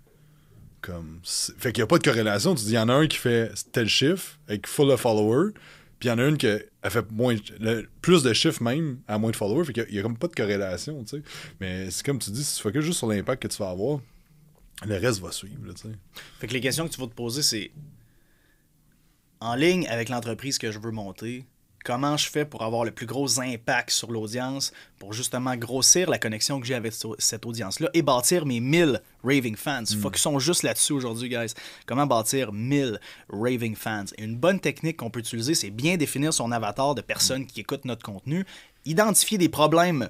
[0.82, 2.54] Comme, fait qu'il n'y a pas de corrélation.
[2.54, 5.52] Tu dis, il y en a un qui fait tel chiffre avec full de followers.
[5.98, 8.98] Puis il y en a une qui a fait moins, le- plus de chiffres même
[9.08, 9.64] à moins de followers.
[9.64, 11.22] Fait qu'il n'y a, comme pas de corrélation, tu sais.
[11.58, 14.00] Mais c'est comme tu dis, si tu focuses juste sur l'impact que tu vas avoir,
[14.84, 15.94] le reste va suivre, tu sais.
[16.38, 17.70] Fait que les questions que tu vas te poser, c'est
[19.40, 21.46] en ligne avec l'entreprise que je veux monter,
[21.84, 26.18] comment je fais pour avoir le plus gros impact sur l'audience, pour justement grossir la
[26.18, 29.82] connexion que j'ai avec cette audience-là et bâtir mes 1000 raving fans.
[29.82, 30.00] Mm.
[30.00, 31.54] Focusons juste là-dessus aujourd'hui, guys.
[31.86, 34.04] Comment bâtir 1000 raving fans?
[34.18, 37.60] Et une bonne technique qu'on peut utiliser, c'est bien définir son avatar de personnes qui
[37.60, 38.46] écoutent notre contenu,
[38.84, 40.08] identifier des problèmes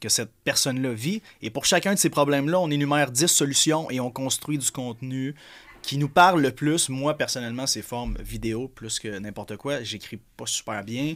[0.00, 4.00] que cette personne-là vit, et pour chacun de ces problèmes-là, on énumère 10 solutions et
[4.00, 5.34] on construit du contenu
[5.82, 9.82] qui nous parle le plus, moi personnellement, c'est forme vidéo plus que n'importe quoi.
[9.82, 11.14] J'écris pas super bien,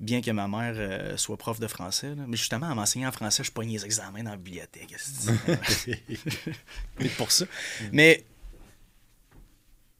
[0.00, 2.14] bien que ma mère euh, soit prof de français.
[2.26, 4.94] Mais justement, en m'enseignant en français, je pognais les examens dans la bibliothèque.
[7.00, 7.46] Mais pour ça.
[7.92, 8.24] Mais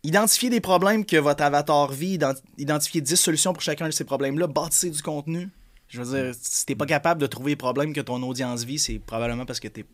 [0.02, 2.18] identifier des problèmes que votre avatar vit,
[2.58, 5.48] identifier 10 solutions pour chacun de ces problèmes-là, bâtissez du contenu.
[5.88, 8.78] Je veux dire, si t'es pas capable de trouver les problèmes que ton audience vit,
[8.78, 9.84] c'est probablement parce que t'es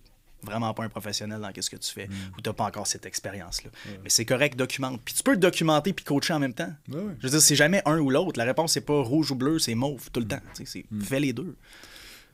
[0.42, 2.12] vraiment pas un professionnel dans ce que tu fais mm.
[2.36, 3.70] ou tu n'as pas encore cette expérience-là.
[4.02, 5.00] Mais c'est correct, documente.
[5.04, 6.72] Puis tu peux documenter puis coacher en même temps.
[6.88, 8.38] Je veux dire, c'est jamais un ou l'autre.
[8.38, 10.40] La réponse, c'est pas rouge ou bleu, c'est mauve tout le temps.
[10.64, 11.02] C'est mm.
[11.02, 11.56] Fais les deux.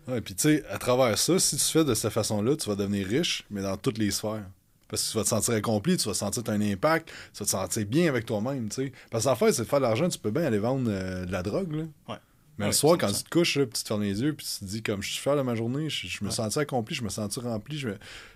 [0.07, 2.77] Ouais, puis tu sais, à travers ça, si tu fais de cette façon-là, tu vas
[2.77, 4.45] devenir riche, mais dans toutes les sphères.
[4.89, 7.51] Parce que tu vas te sentir accompli, tu vas sentir un impact, tu vas te
[7.51, 8.93] sentir bien avec toi-même, tu sais.
[9.11, 11.33] Parce qu'en fait, c'est de faire de l'argent, tu peux bien aller vendre euh, de
[11.33, 11.85] la drogue, là.
[12.09, 12.19] Ouais.
[12.59, 14.59] Mais le soir, quand tu te couches, puis tu te fermes les yeux, puis tu
[14.59, 17.09] te dis, comme, je suis fier de ma journée, je, me sens accompli, je me
[17.09, 17.79] sens rempli.
[17.79, 17.89] Tu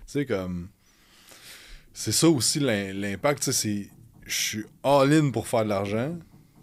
[0.05, 0.69] sais, comme.
[1.93, 3.89] C'est ça aussi l'impact, tu sais, c'est.
[4.25, 6.17] Je suis all-in pour faire de l'argent,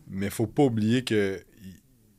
[0.08, 1.42] mais faut pas oublier que.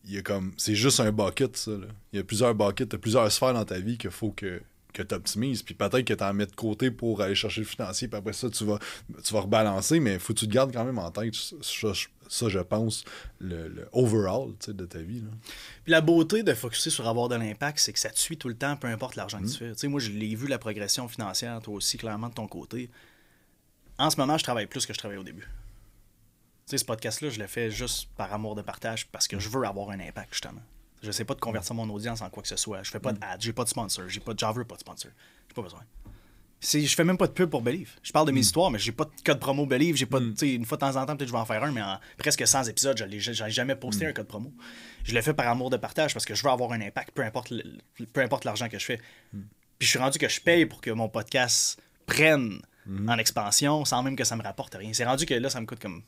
[0.05, 0.53] Il y a comme.
[0.57, 1.71] C'est juste un bucket, ça.
[1.71, 1.87] Là.
[2.13, 4.61] Il y a plusieurs buckets, tu plusieurs sphères dans ta vie qu'il faut que
[4.93, 5.63] que tu optimises.
[5.63, 8.07] Puis peut-être que tu en mets de côté pour aller chercher le financier.
[8.07, 8.79] Puis après ça, tu vas,
[9.23, 9.99] tu vas rebalancer.
[9.99, 11.33] Mais faut que tu te gardes quand même en tête.
[12.31, 13.03] Ça, je pense,
[13.39, 15.21] le, overall de ta vie.
[15.83, 18.47] Puis la beauté de focuser sur avoir de l'impact, c'est que ça te suit tout
[18.47, 19.75] le temps, peu importe l'argent que tu mm.
[19.75, 19.87] fais.
[19.89, 22.89] moi, je l'ai vu, la progression financière, toi aussi, clairement, de ton côté.
[23.97, 25.41] En ce moment, je travaille plus que je travaillais au début.
[25.41, 25.47] Tu
[26.67, 29.65] sais, ce podcast-là, je l'ai fait juste par amour de partage parce que je veux
[29.65, 30.61] avoir un impact, justement.
[31.03, 32.81] Je sais pas de convertir mon audience en quoi que ce soit.
[32.83, 34.79] Je fais pas d'ad, j'ai pas de sponsor, j'ai pas de, j'en veux pas de
[34.79, 35.11] sponsor.
[35.49, 35.81] J'ai pas besoin.
[36.61, 37.95] Je fais même pas de pub pour Believe.
[38.03, 38.41] Je parle de mes hmm.
[38.41, 39.95] histoires, mais j'ai pas de code promo Believe.
[39.95, 40.35] J'ai pas hmm.
[40.43, 42.45] une fois de temps en temps, peut-être je vais en faire un, mais en presque
[42.45, 44.09] 100 épisodes, je n'ai jamais posté hmm.
[44.09, 44.53] un code promo.
[45.03, 47.23] Je le fais par amour de partage parce que je veux avoir un impact, peu
[47.23, 47.51] importe,
[48.13, 48.97] peu importe l'argent que je fais.
[49.31, 52.61] Puis je suis rendu que je paye pour que mon podcast prenne
[53.07, 54.91] en expansion sans même que ça me rapporte rien.
[54.93, 56.03] C'est rendu que là, ça me coûte comme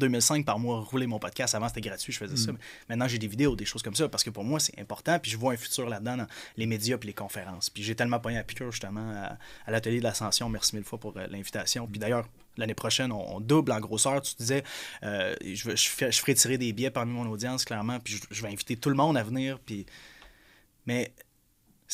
[0.00, 1.54] 2005 par mois rouler mon podcast.
[1.54, 2.52] Avant, c'était gratuit, je faisais ça.
[2.52, 2.58] Mm.
[2.88, 5.18] Maintenant, j'ai des vidéos, des choses comme ça, parce que pour moi, c'est important.
[5.18, 6.26] Puis je vois un futur là-dedans dans
[6.56, 7.70] les médias puis les conférences.
[7.70, 9.12] Puis j'ai tellement pogné à piqûre, justement,
[9.66, 10.48] à, l'atelier de l'Ascension.
[10.48, 11.86] Merci mille fois pour euh, l'invitation.
[11.86, 12.26] Puis d'ailleurs,
[12.56, 14.22] l'année prochaine, on, double en grosseur.
[14.22, 14.64] Tu disais,
[15.02, 18.00] euh, je, je, je, ferai tirer des billets parmi mon audience, clairement.
[18.00, 19.58] Puis je, je vais inviter tout le monde à venir.
[19.60, 19.86] Puis...
[20.86, 21.12] Mais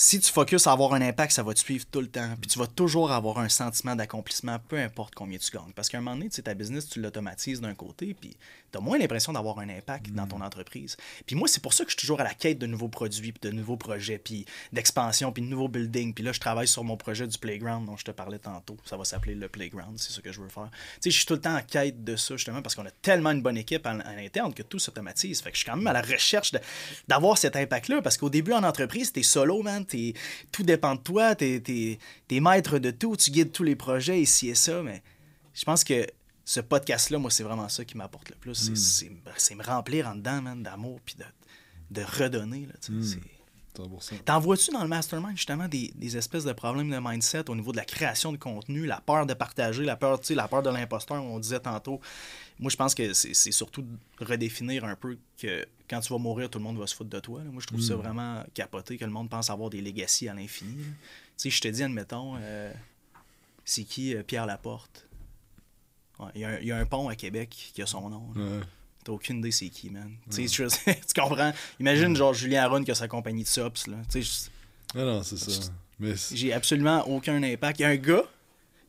[0.01, 2.33] si tu focuses à avoir un impact, ça va te suivre tout le temps.
[2.41, 5.73] Puis tu vas toujours avoir un sentiment d'accomplissement, peu importe combien tu gagnes.
[5.75, 8.37] Parce qu'à un moment donné, ta business, tu l'automatises d'un côté, puis
[8.71, 10.43] tu as moins l'impression d'avoir un impact dans ton mm.
[10.43, 10.97] entreprise.
[11.27, 13.33] Puis moi, c'est pour ça que je suis toujours à la quête de nouveaux produits,
[13.33, 16.15] puis de nouveaux projets, puis d'expansion, puis de nouveaux buildings.
[16.15, 18.77] Puis là, je travaille sur mon projet du Playground dont je te parlais tantôt.
[18.85, 20.71] Ça va s'appeler le Playground, c'est ce que je veux faire.
[20.71, 22.91] Tu sais, je suis tout le temps en quête de ça, justement, parce qu'on a
[22.91, 25.41] tellement une bonne équipe à, l'interne que tout s'automatise.
[25.41, 26.53] Fait que je suis quand même à la recherche
[27.07, 30.15] d'avoir cet impact-là, parce qu'au début, en entreprise, t'es solo, man, es,
[30.53, 31.63] tout dépend de toi, t'es
[32.31, 35.03] es, maître de tout, tu guides tous les projets, ici et ça, mais
[35.55, 36.07] je pense que
[36.49, 38.55] ce podcast-là, moi, c'est vraiment ça qui m'apporte le plus.
[38.55, 39.59] C'est hmm.
[39.59, 41.25] me remplir en dedans, man, d'amour, puis de,
[41.91, 42.65] de, redonner.
[42.65, 44.23] Là, hmm.
[44.25, 47.73] T'en vois-tu dans le mastermind, justement, des, des, espèces de problèmes de mindset au niveau
[47.73, 51.23] de la création de contenu, la peur de partager, la peur, la peur de l'imposteur,
[51.23, 52.01] on disait tantôt?
[52.59, 53.85] Moi, je pense que c'est surtout
[54.19, 57.21] redéfinir un peu que quand tu vas mourir, tout le monde va se foutre de
[57.21, 57.43] toi.
[57.43, 58.01] Moi, je trouve ça hmm.
[58.01, 60.83] vraiment capoté que le monde pense avoir des legacies à l'infini.
[60.83, 60.95] Tu
[61.37, 62.73] sais, je te dis, admettons, euh,
[63.67, 65.08] c'est qui euh, Pierre Laporte?
[66.35, 68.33] Il y, a un pont à Québec qui a son nom.
[69.05, 70.11] T'as aucune idée c'est qui, man.
[70.31, 70.41] tu
[71.21, 71.53] comprends?
[71.81, 73.97] Imagine, genre, Julien Aron qui a sa compagnie de subs, là.
[74.95, 75.71] Ah non, c'est ça.
[76.33, 77.79] J'ai absolument aucun impact.
[77.81, 78.25] Il y a un gars,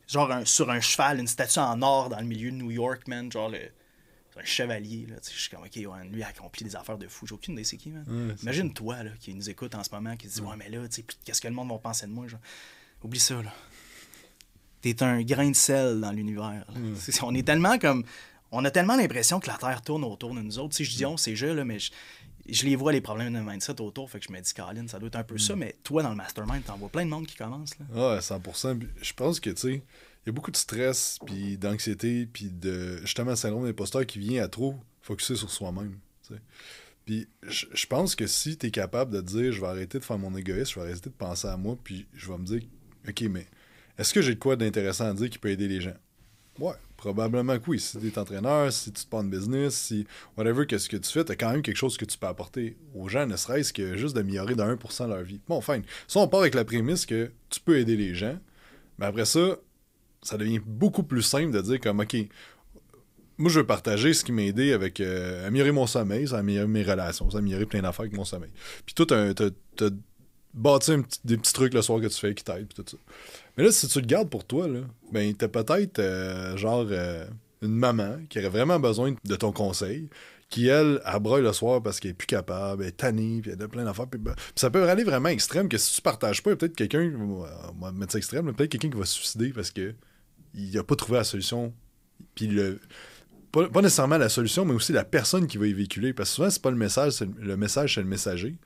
[0.08, 3.30] genre, sur un cheval, une statue en or dans le milieu de New York, man.
[3.30, 3.60] Genre, le,
[4.36, 5.16] un chevalier, là.
[5.22, 5.76] Je suis comme, OK,
[6.10, 7.26] lui a accompli des affaires de fou.
[7.26, 8.36] J'ai aucune idée c'est qui, man.
[8.42, 10.86] Imagine toi, là, qui nous écoute en ce moment, qui se dit, ouais, mais là,
[10.88, 12.40] tu sais, qu'est-ce que le monde va penser de moi, genre.
[13.02, 13.54] Oublie ça, là
[14.80, 16.64] t'es un grain de sel dans l'univers.
[16.74, 16.94] Mm.
[17.22, 18.04] On est tellement comme.
[18.52, 20.74] On a tellement l'impression que la Terre tourne autour de nous autres.
[20.74, 23.80] Si je dis on, c'est je, là, mais je, les vois les problèmes de mindset
[23.80, 25.58] autour, fait que je me dis, Caroline, ça doit être un peu ça, mm.
[25.58, 27.70] mais toi, dans le mastermind, t'en vois plein de monde qui commence.
[27.78, 28.14] Là.
[28.14, 28.80] Ouais, 100%.
[29.00, 32.98] Je pense que, tu sais, il y a beaucoup de stress, puis d'anxiété, puis de
[33.02, 35.96] justement, syndrome d'imposteur qui vient à trop focuser sur soi-même.
[37.06, 40.18] Puis je pense que si tu es capable de dire, je vais arrêter de faire
[40.18, 42.62] mon égoïsme, je vais arrêter de penser à moi, puis je vais me dire,
[43.08, 43.46] OK, mais
[44.00, 45.96] est-ce que j'ai de quoi d'intéressant à dire qui peut aider les gens?
[46.58, 47.80] Ouais, Probablement que oui.
[47.80, 51.10] Si tu es entraîneur, si tu te prends de business, si whatever qu'est-ce que tu
[51.10, 53.72] fais, tu as quand même quelque chose que tu peux apporter aux gens, ne serait-ce
[53.72, 55.40] que juste d'améliorer de 1% leur vie.
[55.48, 58.38] Bon, enfin, ça, on part avec la prémisse que tu peux aider les gens,
[58.98, 59.56] mais après ça,
[60.22, 62.16] ça devient beaucoup plus simple de dire comme, OK,
[63.38, 66.68] moi, je veux partager ce qui m'a aidé avec euh, améliorer mon sommeil, ça améliorer
[66.68, 68.50] mes relations, ça améliorer plein d'affaires avec mon sommeil.
[68.84, 69.90] Puis toi, t'as, t'as
[70.54, 72.96] bâti un petit- des petits trucs le soir que tu fais qui t'aident, tout ça.
[73.56, 74.80] Mais là, si tu le gardes pour toi, là,
[75.12, 77.26] ben, t'as peut-être, euh, genre, euh,
[77.62, 80.08] une maman qui aurait vraiment besoin de ton conseil,
[80.48, 83.62] qui, elle, abroille le soir parce qu'elle est plus capable, elle est tannée, puis elle
[83.62, 84.08] a plein d'affaires.
[84.08, 87.46] Puis, puis ça peut aller vraiment extrême, que si tu partages pas, peut-être quelqu'un, euh,
[87.80, 89.94] va mettre ça extrême, peut-être quelqu'un qui va se suicider parce que
[90.54, 91.72] il a pas trouvé la solution.
[92.34, 92.50] Puis
[93.52, 96.12] pas, nécessairement la solution, mais aussi la personne qui va y véhiculer.
[96.12, 98.56] Parce que souvent, c'est pas le message, c'est le message, c'est le messager.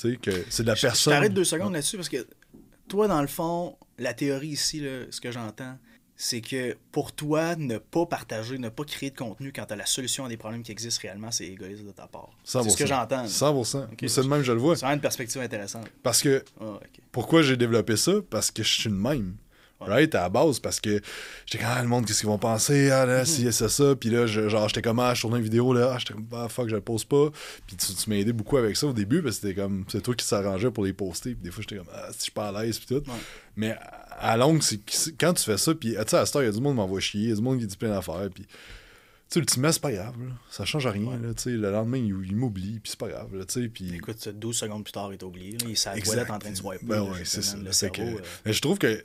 [0.00, 1.12] Tu sais, que c'est de la Je- personne.
[1.12, 2.26] Je t'arrête deux secondes là-dessus parce que
[2.88, 5.76] toi, dans le fond, la théorie ici, là, ce que j'entends,
[6.16, 9.76] c'est que pour toi, ne pas partager, ne pas créer de contenu quand tu as
[9.76, 12.30] la solution à des problèmes qui existent réellement, c'est égoïste de ta part.
[12.44, 12.70] C'est 100%.
[12.70, 13.22] ce que j'entends.
[13.22, 13.26] là.
[13.28, 13.84] 100%.
[13.92, 14.04] Ok.
[14.06, 14.76] C'est le même, je le vois.
[14.76, 15.86] C'est vraiment une perspective intéressante.
[16.02, 16.78] Parce que Ah,
[17.12, 18.12] pourquoi j'ai développé ça?
[18.28, 19.36] Parce que je suis le même.
[19.80, 19.88] Ouais.
[19.88, 21.00] Right, à la base, parce que
[21.46, 22.90] j'étais comme, ah, le monde, qu'est-ce qu'ils vont penser?
[22.90, 23.96] Ah, là, si, c'est ça.
[23.96, 26.26] Puis là, je- genre, j'étais comme, ah, je tournais une vidéo, là, ah, j'étais comme,
[26.32, 27.30] ah, fuck, je le pose pas.
[27.66, 30.02] Puis tu, tu m'as aidé beaucoup avec ça au début, parce que c'était comme, c'est
[30.02, 31.34] toi qui s'arrangeais pour les poster.
[31.34, 33.10] Puis des fois, j'étais comme, ah, si je suis pas à l'aise, puis tout.
[33.10, 33.16] Ouais.
[33.56, 33.76] Mais
[34.18, 34.80] à longue, c'est
[35.18, 36.74] quand tu fais ça, puis tu sais, à cette heure, il y a du monde
[36.74, 38.46] qui m'envoie chier, il y a du monde qui dit plein d'affaires, puis.
[39.32, 40.32] Tu sais, ultimement, c'est pas grave, là.
[40.50, 41.32] Ça change rien, là.
[41.34, 43.44] Tu sais, le lendemain, il, il m'oublie, puis c'est pas grave, là.
[43.72, 43.94] Puis.
[43.94, 45.52] Écoute, 12 secondes plus tard, il est oublié.
[45.52, 45.58] là.
[45.68, 46.84] Il à la toilette en train de swiper.
[46.84, 47.56] Ben là, ouais, c'est ça.
[47.56, 49.04] Le Fait cerveau, que- euh, mais je trouve que-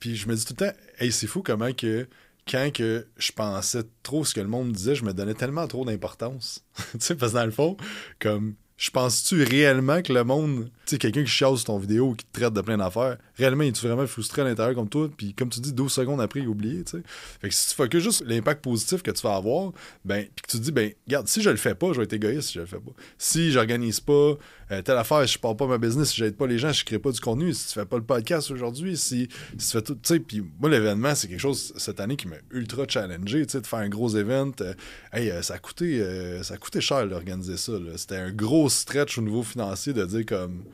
[0.00, 2.08] Puis je me dis tout le temps, hey, c'est fou comment que.
[2.50, 5.84] Quand que je pensais trop ce que le monde disait, je me donnais tellement trop
[5.84, 6.64] d'importance.
[6.92, 7.76] tu sais, parce que dans le fond,
[8.18, 8.54] comme.
[8.76, 12.52] Je pense-tu réellement que le monde, sais, quelqu'un qui chasse ton vidéo qui te traite
[12.52, 15.08] de plein d'affaires, réellement, es-tu vraiment frustré à l'intérieur comme toi?
[15.16, 17.02] Puis comme tu dis, 12 secondes après, il a oublié, tu sais.
[17.40, 19.72] Fait que si tu focuses juste l'impact positif que tu vas avoir,
[20.04, 22.04] ben, puis que tu te dis, ben, regarde, si je le fais pas, je vais
[22.04, 22.92] être égoïste si je le fais pas.
[23.18, 24.36] Si j'organise pas
[24.72, 26.98] euh, telle affaire, je parle pas ma business, si j'aide pas les gens, je crée
[26.98, 29.94] pas du contenu, si tu fais pas le podcast aujourd'hui, si, si tu fais tout,
[29.94, 33.52] tu sais, puis moi, l'événement, c'est quelque chose cette année qui m'a ultra challengé, tu
[33.52, 34.52] sais, de faire un gros event.
[34.60, 34.74] euh,
[35.12, 36.02] hey, euh, ça a coûté,
[36.42, 37.72] ça a coûté cher d'organiser ça.
[37.96, 40.64] C'était un gros stretch au niveau financier de dire comme,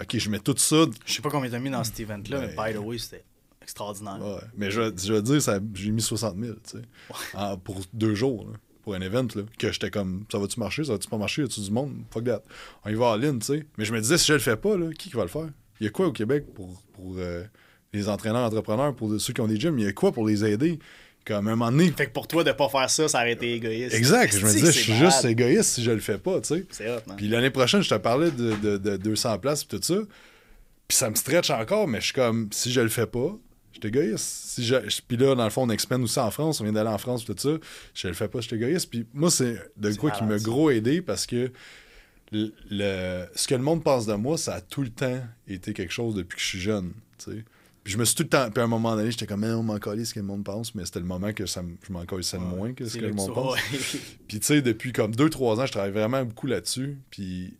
[0.00, 2.54] OK, je mets tout ça Je sais pas combien t'as mis dans cet event-là, mais
[2.72, 3.24] by the way, c'était
[3.62, 4.18] extraordinaire.
[4.20, 6.84] Ouais, mais je, je veux dire, ça- j'ai mis 60 000, tu sais,
[7.34, 10.84] en- pour deux jours, là, pour un event, là, que j'étais comme, ça va-tu marcher,
[10.84, 12.42] ça va-tu pas marcher, y a-tu du monde, fuck that.
[12.84, 13.66] On y va en ligne, tu sais.
[13.76, 15.48] Mais je me disais, si je le fais pas, là, qui qui va le faire?
[15.80, 17.44] Il y a quoi au Québec pour, pour euh,
[17.92, 19.78] les entraîneurs, entrepreneurs, pour ceux qui ont des gyms?
[19.78, 20.78] Il y a quoi pour les aider?
[21.34, 21.90] Comme à un moment donné...
[21.92, 23.94] Fait que pour toi, de pas faire ça, ça aurait été égoïste.
[23.94, 25.10] Exact, je me disais, je suis malade.
[25.12, 26.66] juste égoïste si je le fais pas, tu sais.
[26.70, 27.16] C'est hot, man.
[27.16, 29.94] Puis l'année prochaine, je te parlais de, de, de 200 places et tout ça.
[30.88, 33.36] Puis ça me stretch encore, mais je suis comme, si je le fais pas,
[33.74, 34.24] je suis égoïste.
[34.26, 36.60] Si je, puis là, dans le fond, on expand aussi en France.
[36.60, 37.50] On vient d'aller en France tout ça.
[37.94, 38.90] Je le fais pas, je suis égoïste.
[38.90, 41.52] Puis moi, c'est de quoi qui m'a gros aidé parce que
[42.32, 45.92] le- ce que le monde pense de moi, ça a tout le temps été quelque
[45.92, 46.92] chose depuis que je suis jeune.
[47.24, 47.44] tu sais.
[47.82, 48.50] Puis je me suis tout le temps.
[48.50, 50.74] Puis à un moment donné, j'étais comme, mais on m'en ce que le monde pense,
[50.74, 53.12] mais c'était le moment que ça, je m'en calais de moins que ce que le
[53.14, 53.54] monde pense.
[53.54, 53.60] ouais.
[54.28, 56.98] Puis, tu sais, depuis comme 2-3 ans, je travaille vraiment beaucoup là-dessus.
[57.10, 57.56] Puis,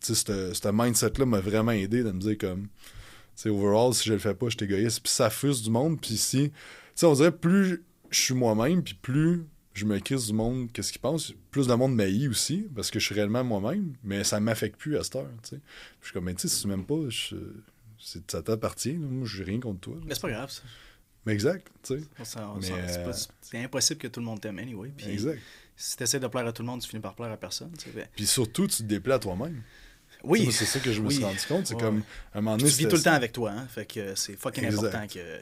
[0.00, 2.68] tu sais, ce mindset-là m'a vraiment aidé de me dire comme, tu
[3.34, 5.00] sais, overall, si je le fais pas, je suis égoïste.
[5.02, 6.00] Puis, ça fuse du monde.
[6.00, 6.52] Puis, si, tu
[6.94, 10.90] sais, on dirait plus je suis moi-même, puis plus je me crisse du monde, qu'est-ce
[10.92, 14.38] qu'ils pensent, plus de monde m'haït aussi, parce que je suis réellement moi-même, mais ça
[14.40, 15.56] m'affecte plus à cette heure, tu sais.
[15.56, 17.34] Puis, je suis comme, mais tu sais, si tu m'aimes pas, je-
[18.28, 18.94] ça t'appartient.
[18.94, 19.94] Moi, je rien contre toi.
[19.96, 20.00] là.
[20.06, 20.62] Mais c'est pas grave, ça.
[21.24, 22.04] Mais exact, tu sais.
[22.38, 24.92] Euh, C'est impossible que tout le monde t'aime, anyway.
[24.96, 25.40] Puis Exact.
[25.76, 27.72] si t'essaies de plaire à tout le monde, tu finis par plaire à personne.
[27.76, 27.90] tu.
[27.90, 29.60] Ben, Puis surtout, tu te déplais à toi-même.
[30.12, 30.44] Tu Oui.
[30.44, 31.24] moi, C'est ça que je me suis Oui.
[31.24, 31.66] rendu compte.
[31.66, 31.80] C'est Ouais.
[31.80, 33.66] comme, à un moment Tu donné, vis c'était tout le temps avec toi, hein.
[33.66, 34.84] Fait que c'est fucking Exact.
[34.86, 35.40] important que.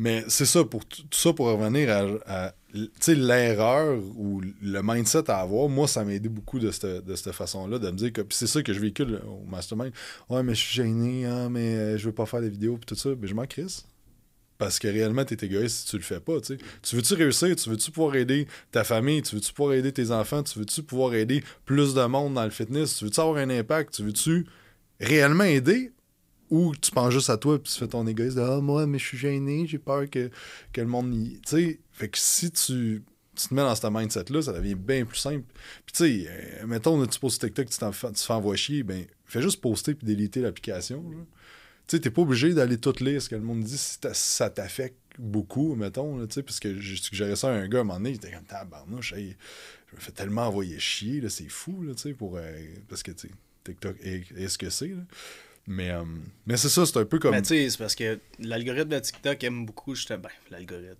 [0.00, 1.90] Mais c'est ça, pour tout ça pour revenir
[2.24, 2.54] à,
[3.02, 7.14] tu l'erreur ou le mindset à avoir, moi, ça m'a aidé beaucoup de cette, de
[7.14, 9.92] cette façon-là, de me dire que c'est ça que je véhicule au mastermind.
[10.30, 12.86] Ouais, mais je suis gêné, hein, mais euh, je veux pas faire des vidéos, puis
[12.86, 13.10] tout ça.
[13.20, 13.84] Mais je m'en crisse.
[14.56, 16.56] Parce que réellement, t'es égoïste si tu le fais pas, tu.
[16.80, 17.54] Tu veux-tu réussir?
[17.54, 19.20] Tu veux-tu pouvoir aider ta famille?
[19.20, 20.42] Tu veux-tu pouvoir aider tes enfants?
[20.42, 22.96] Tu veux-tu pouvoir aider plus de monde dans le fitness?
[22.96, 23.92] Tu veux-tu avoir un impact?
[23.96, 24.46] Tu veux-tu
[24.98, 25.92] réellement aider?
[26.50, 28.98] Ou tu penses juste à toi puis tu fais ton égoïsme de Ah, moi, mais
[28.98, 30.30] je suis gêné, j'ai peur que,
[30.72, 31.40] que le monde y.
[31.40, 33.02] Tu sais, fait que si tu,
[33.36, 35.44] tu te mets dans ce mindset-là, ça devient bien plus simple.
[35.86, 38.82] Puis tu sais, euh, mettons, tu postes TikTok, tu, t'en tu te fais envoyer chier,
[38.82, 41.04] ben, fais juste poster puis déliter l'application.
[41.86, 44.50] Tu sais, t'es pas obligé d'aller tout lire ce que le monde dit si ça
[44.50, 47.84] t'affecte beaucoup, mettons, tu sais, parce que j'ai suggéré ça à un gars à un
[47.84, 49.36] moment donné, il était comme tabarnouche, hey,
[49.90, 52.36] je me fais tellement envoyer chier, là, c'est fou, là, tu sais, pour.
[52.36, 52.52] euh,
[52.88, 53.30] parce que, tu
[53.64, 54.92] TikTok est, est ce que c'est.
[55.72, 56.02] Mais, euh,
[56.46, 57.30] mais c'est ça, c'est un peu comme.
[57.30, 60.22] Mais tu sais, c'est parce que l'algorithme de TikTok aime beaucoup, justement.
[60.22, 60.96] Ben, l'algorithme.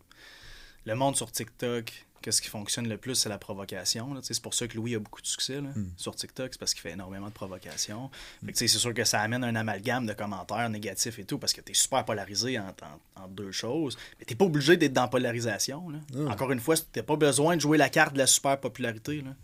[0.87, 4.15] le monde sur TikTok, qu'est-ce qui fonctionne le plus, c'est la provocation.
[4.23, 5.89] C'est pour ça que Louis a beaucoup de succès là, Hmm.
[5.97, 8.11] sur TikTok, c'est parce qu'il fait énormément de provocation.
[8.55, 11.61] Sais, C'est sûr que ça amène un amalgame de commentaires négatifs et tout, parce que
[11.63, 13.99] tu es super polarisé entre, entre- entre deux choses.
[14.21, 15.91] Mais tu pas obligé d'être dans la polarisation.
[15.91, 15.99] là.
[16.15, 16.33] Ah.
[16.33, 19.23] Encore une fois, tu pas besoin de jouer la carte de la super popularité.
[19.23, 19.35] Là.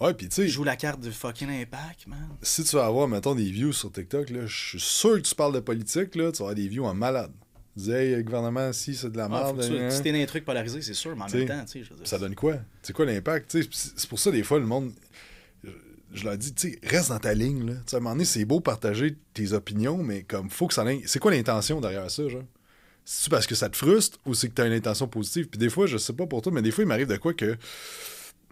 [0.00, 2.28] Ouais, puis tu sais, Joue la carte du fucking impact, man.
[2.42, 5.34] si tu vas avoir, mettons, des views sur TikTok, là, je suis sûr que tu
[5.34, 7.32] parles de politique, là, tu vas avoir des views en malade.
[7.76, 9.60] Tu dis, hey, le gouvernement, si, c'est de la Ah, merde.
[9.62, 9.90] hein.
[9.90, 11.90] si t'es dans les trucs polarisés, c'est sûr, mais en T'sais, même temps, tu sais,
[12.04, 12.56] Ça donne quoi?
[12.82, 13.56] C'est quoi l'impact?
[13.70, 14.92] C'est pour ça, des fois, le monde.
[16.12, 17.66] Je, leur dis, tu sais, reste dans ta ligne.
[17.66, 17.72] Là.
[17.74, 20.74] Tu sais, À un moment donné, c'est beau partager tes opinions, mais comme, faut que
[20.74, 20.84] ça.
[21.06, 22.44] C'est quoi l'intention derrière ça, genre?
[23.04, 25.48] C'est-tu parce que ça te frustre ou c'est que tu as une intention positive?
[25.48, 27.34] Puis des fois, je sais pas pour toi, mais des fois, il m'arrive de quoi
[27.34, 27.56] que.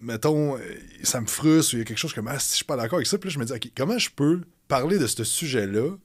[0.03, 0.61] Mettons, euh,
[1.03, 2.77] ça me frustre ou il y a quelque chose comme, ah, si je suis pas
[2.77, 5.23] d'accord avec ça, puis là, je me dis, OK, comment je peux parler de ce
[5.25, 5.97] sujet-là,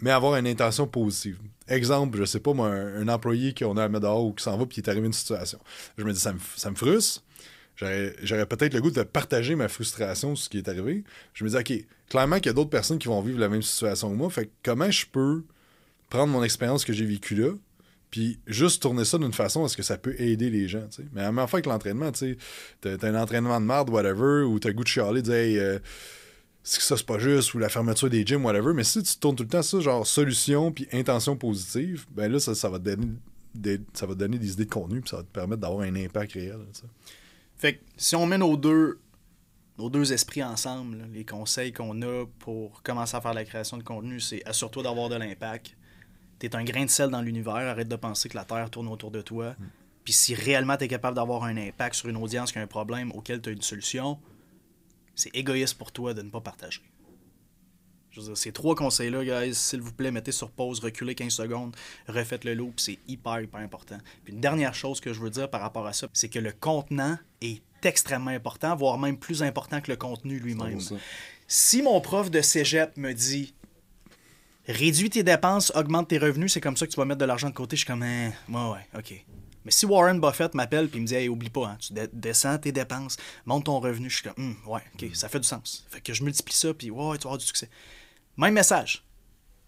[0.00, 1.38] mais avoir une intention positive?
[1.68, 4.42] Exemple, je sais pas, moi, un, un employé qu'on a à mettre dehors ou qui
[4.42, 5.58] s'en va, puis il est arrivé une situation.
[5.98, 7.22] Je me dis, ça me, ça me frustre.
[7.76, 11.04] J'aurais peut-être le goût de partager ma frustration sur ce qui est arrivé.
[11.32, 13.62] Je me dis, OK, clairement qu'il y a d'autres personnes qui vont vivre la même
[13.62, 14.30] situation que moi.
[14.30, 15.44] Fait que comment je peux
[16.08, 17.50] prendre mon expérience que j'ai vécue là,
[18.14, 20.86] puis juste tourner ça d'une façon à ce que ça peut aider les gens.
[21.14, 22.38] Mais à la même que l'entraînement, tu
[22.80, 25.58] sais, t'as un entraînement de merde, whatever, ou t'as le goût de chialer, dire, hey,
[25.58, 25.80] euh,
[26.62, 28.72] c'est que ça c'est pas juste, ou la fermeture des gyms, whatever.
[28.72, 32.38] Mais si tu tournes tout le temps ça, genre solution puis intention positive, ben là,
[32.38, 33.08] ça, va te donner
[33.52, 35.96] des, ça va donner des idées de contenu, puis ça va te permettre d'avoir un
[35.96, 36.60] impact réel.
[37.56, 39.00] Fait que si on met nos deux,
[39.76, 43.82] nos deux esprits ensemble, les conseils qu'on a pour commencer à faire la création de
[43.82, 45.76] contenu, c'est assure-toi d'avoir de l'impact.
[46.38, 49.10] T'es un grain de sel dans l'univers, arrête de penser que la Terre tourne autour
[49.10, 49.54] de toi.
[50.04, 52.66] Puis si réellement tu es capable d'avoir un impact sur une audience qui a un
[52.66, 54.18] problème auquel tu as une solution,
[55.14, 56.82] c'est égoïste pour toi de ne pas partager.
[58.10, 61.32] Je veux dire, ces trois conseils-là, guys, s'il vous plaît, mettez sur pause, reculez 15
[61.32, 63.98] secondes, refaites le loop, c'est hyper, hyper important.
[64.22, 66.52] Puis une dernière chose que je veux dire par rapport à ça, c'est que le
[66.52, 70.78] contenant est extrêmement important, voire même plus important que le contenu lui-même.
[70.78, 70.96] 100%.
[71.48, 73.54] Si mon prof de cégep me dit
[74.66, 77.48] réduis tes dépenses, augmente tes revenus, c'est comme ça que tu vas mettre de l'argent
[77.48, 79.24] de côté, je suis comme, hein, ouais, ouais, ok.
[79.64, 82.72] Mais si Warren Buffett m'appelle et me dit, hey, oublie pas, hein, tu descends tes
[82.72, 85.86] dépenses, monte ton revenu, je suis comme, Hum, ouais, ok, ça fait du sens.
[85.88, 87.70] Fait que je multiplie ça, puis ouais, ouais, tu vas avoir du succès.
[88.36, 89.04] Même message,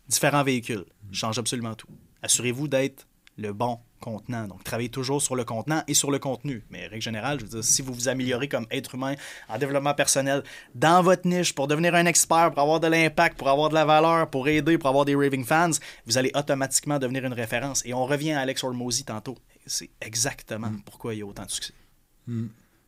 [0.09, 1.89] différents véhicules, change absolument tout.
[2.23, 3.07] Assurez-vous d'être
[3.39, 4.47] le bon contenant.
[4.47, 6.65] Donc, travaillez toujours sur le contenant et sur le contenu.
[6.71, 9.15] Mais, règle générale, je veux dire, si vous vous améliorez comme être humain
[9.49, 10.43] en développement personnel
[10.75, 13.85] dans votre niche pour devenir un expert, pour avoir de l'impact, pour avoir de la
[13.85, 15.71] valeur, pour aider, pour avoir des raving fans,
[16.07, 17.85] vous allez automatiquement devenir une référence.
[17.85, 19.37] Et on revient à Alex Hormozy tantôt.
[19.67, 21.75] C'est exactement pourquoi il y a autant de succès.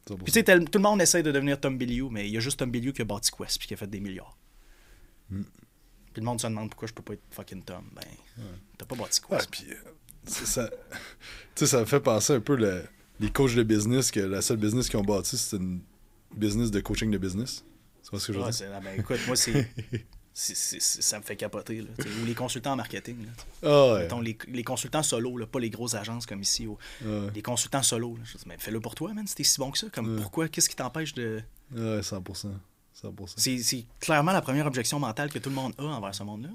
[0.05, 2.37] Pour Puis, tu sais, tout le monde essaie de devenir Tom Bilyeu, mais il y
[2.37, 4.37] a juste Tom Bilyeu qui a bâti Quest puis qui a fait des milliards.
[5.31, 5.45] Puis
[6.17, 7.85] le monde se demande pourquoi je peux pas être fucking Tom.
[7.95, 8.45] Ben,
[8.79, 9.51] t'as pas bâti Ouais, Quest.
[9.51, 9.75] puis euh,
[10.29, 10.71] ça,
[11.67, 12.85] ça me fait penser un peu le-
[13.21, 15.81] les coachs de business que la seule business qu'ils ont bâti, c'est une
[16.35, 17.65] business de coaching de business.
[18.03, 18.69] C'est pas ce que je veux Ouais, dire?
[18.75, 19.69] ah, ben, écoute, moi, c'est.
[20.33, 21.81] ça me fait capoter.
[21.83, 21.89] Là,
[22.23, 23.17] ou les consultants en marketing.
[23.27, 23.33] Là.
[23.65, 24.03] Ah ouais.
[24.03, 26.67] Mettons, les, les consultants solo, là, pas les grosses agences comme ici.
[26.67, 27.29] ou- Ouais.
[27.35, 28.15] Les consultants solo.
[28.17, 28.23] là.
[28.25, 29.27] Je dis, mais fais-le pour toi, man.
[29.27, 29.89] C'était si bon que ça.
[29.93, 30.17] Comme.
[30.17, 31.43] Pourquoi Qu'est-ce qui t'empêche de.
[31.75, 32.51] Ouais, 100%.
[33.03, 33.35] 100%.
[33.37, 36.51] C'est c'est clairement la première objection mentale que tout le monde a envers ce monde-là.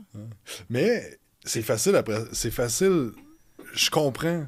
[0.69, 2.23] Mais c'est facile après.
[2.31, 3.11] C'est facile.
[3.73, 4.45] Je comprends.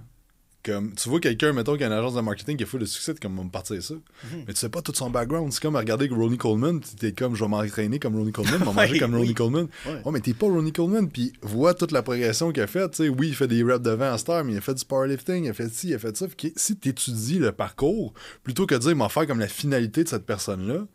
[0.64, 2.86] Comme, tu vois quelqu'un, mettons, qui a une agence de marketing qui est full de
[2.86, 3.94] succès, comme, me partir ça.
[3.94, 4.46] Mhm.
[4.48, 5.54] Mais tu sais pas tout son background.
[5.54, 6.80] C'est comme regarder Ronnie Coleman.
[7.00, 9.20] T'es comme, je vais m'entraîner comme Ronnie Coleman, je vais manger comme oui.
[9.20, 9.68] Ronnie Coleman.
[9.86, 10.02] Ouais.
[10.06, 11.08] Oh, mais t'es pas Ronnie Coleman.
[11.08, 12.92] Puis vois toute la progression qu'il a faite.
[12.92, 14.84] Tu sais, oui, il fait des reps devant à Star, mais il a fait du
[14.86, 16.28] powerlifting, il a fait ci, il a fait ça.
[16.28, 20.04] Fait que si t'étudies le parcours, plutôt que de dire, m'en faire comme la finalité
[20.04, 20.88] de cette personne-là,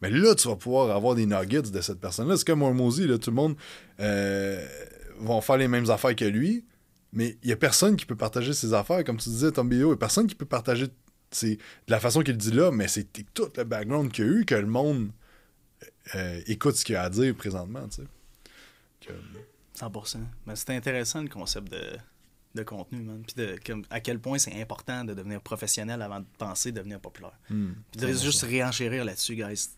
[0.00, 2.38] mais là, tu vas pouvoir avoir des nuggets de cette personne-là.
[2.38, 3.56] C'est comme Hormozy, là, tout le monde
[4.00, 4.64] euh,
[5.18, 6.64] vont faire les mêmes affaires que lui,
[7.12, 9.02] mais il y a personne qui peut partager ses affaires.
[9.04, 10.88] Comme tu disais, Tom Bio, il y a personne qui peut partager
[11.30, 14.30] c'est de la façon qu'il dit là, mais c'est tout le background qu'il y a
[14.32, 15.10] eu que le monde
[16.14, 18.08] euh, écoute ce qu'il a à dire présentement, tu sais.
[19.00, 19.12] Que-
[19.78, 20.18] 100%.
[20.46, 21.96] Mais c'est intéressant le concept de,
[22.54, 23.22] de contenu, man.
[23.24, 26.98] Puis de, comme, à quel point c'est important de devenir professionnel avant de penser devenir
[26.98, 27.38] populaire.
[27.48, 27.72] Hmm.
[27.92, 29.68] Puis de juste réenchérir là-dessus, guys.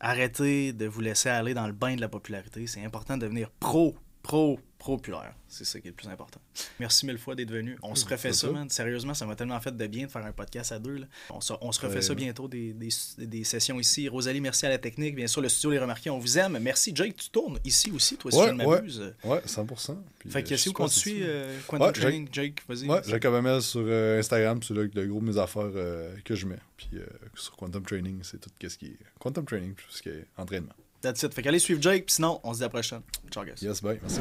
[0.00, 2.66] Arrêtez de vous laisser aller dans le bain de la popularité.
[2.66, 5.34] C'est important de devenir pro, pro, populaire.
[5.48, 6.40] C'est ça qui est le plus important.
[6.78, 7.76] Merci mille fois d'être venu.
[7.82, 8.68] On se refait ça, man.
[8.70, 10.98] Sérieusement, ça m'a tellement fait de bien de faire un podcast à deux.
[10.98, 11.06] là.
[11.30, 12.02] On, se, on se refait Ouais.
[12.02, 12.88] ça bientôt, des, des,
[13.18, 14.08] des sessions ici.
[14.08, 15.16] Rosalie, merci à la technique.
[15.16, 16.58] Bien sûr, le studio Les Remarqués, on vous aime.
[16.60, 19.14] Merci, Jake, tu tournes ici aussi, toi, si Ouais, je ne m'abuse.
[19.24, 19.96] Ouais, 100%.
[20.18, 22.02] Puis, Fait euh, que je si vous si suit euh, Quantum Jake.
[22.02, 22.86] Training, Jake, vas-y.
[22.88, 26.34] Ouais, Jacob Hamel sur euh, Instagram, c'est là le gros de mes affaires euh, que
[26.34, 26.58] je mets.
[26.76, 30.10] Puis euh, sur Quantum Training, c'est tout ce qui est Quantum Training, tout ce qui
[30.10, 30.72] est entraînement.
[31.00, 31.32] That's it.
[31.34, 33.02] Fait qu'allez suivre Jake, puis sinon, on se dit à la prochaine.
[33.30, 33.52] Ciao, guys.
[33.62, 34.20] Yes, bye, merci.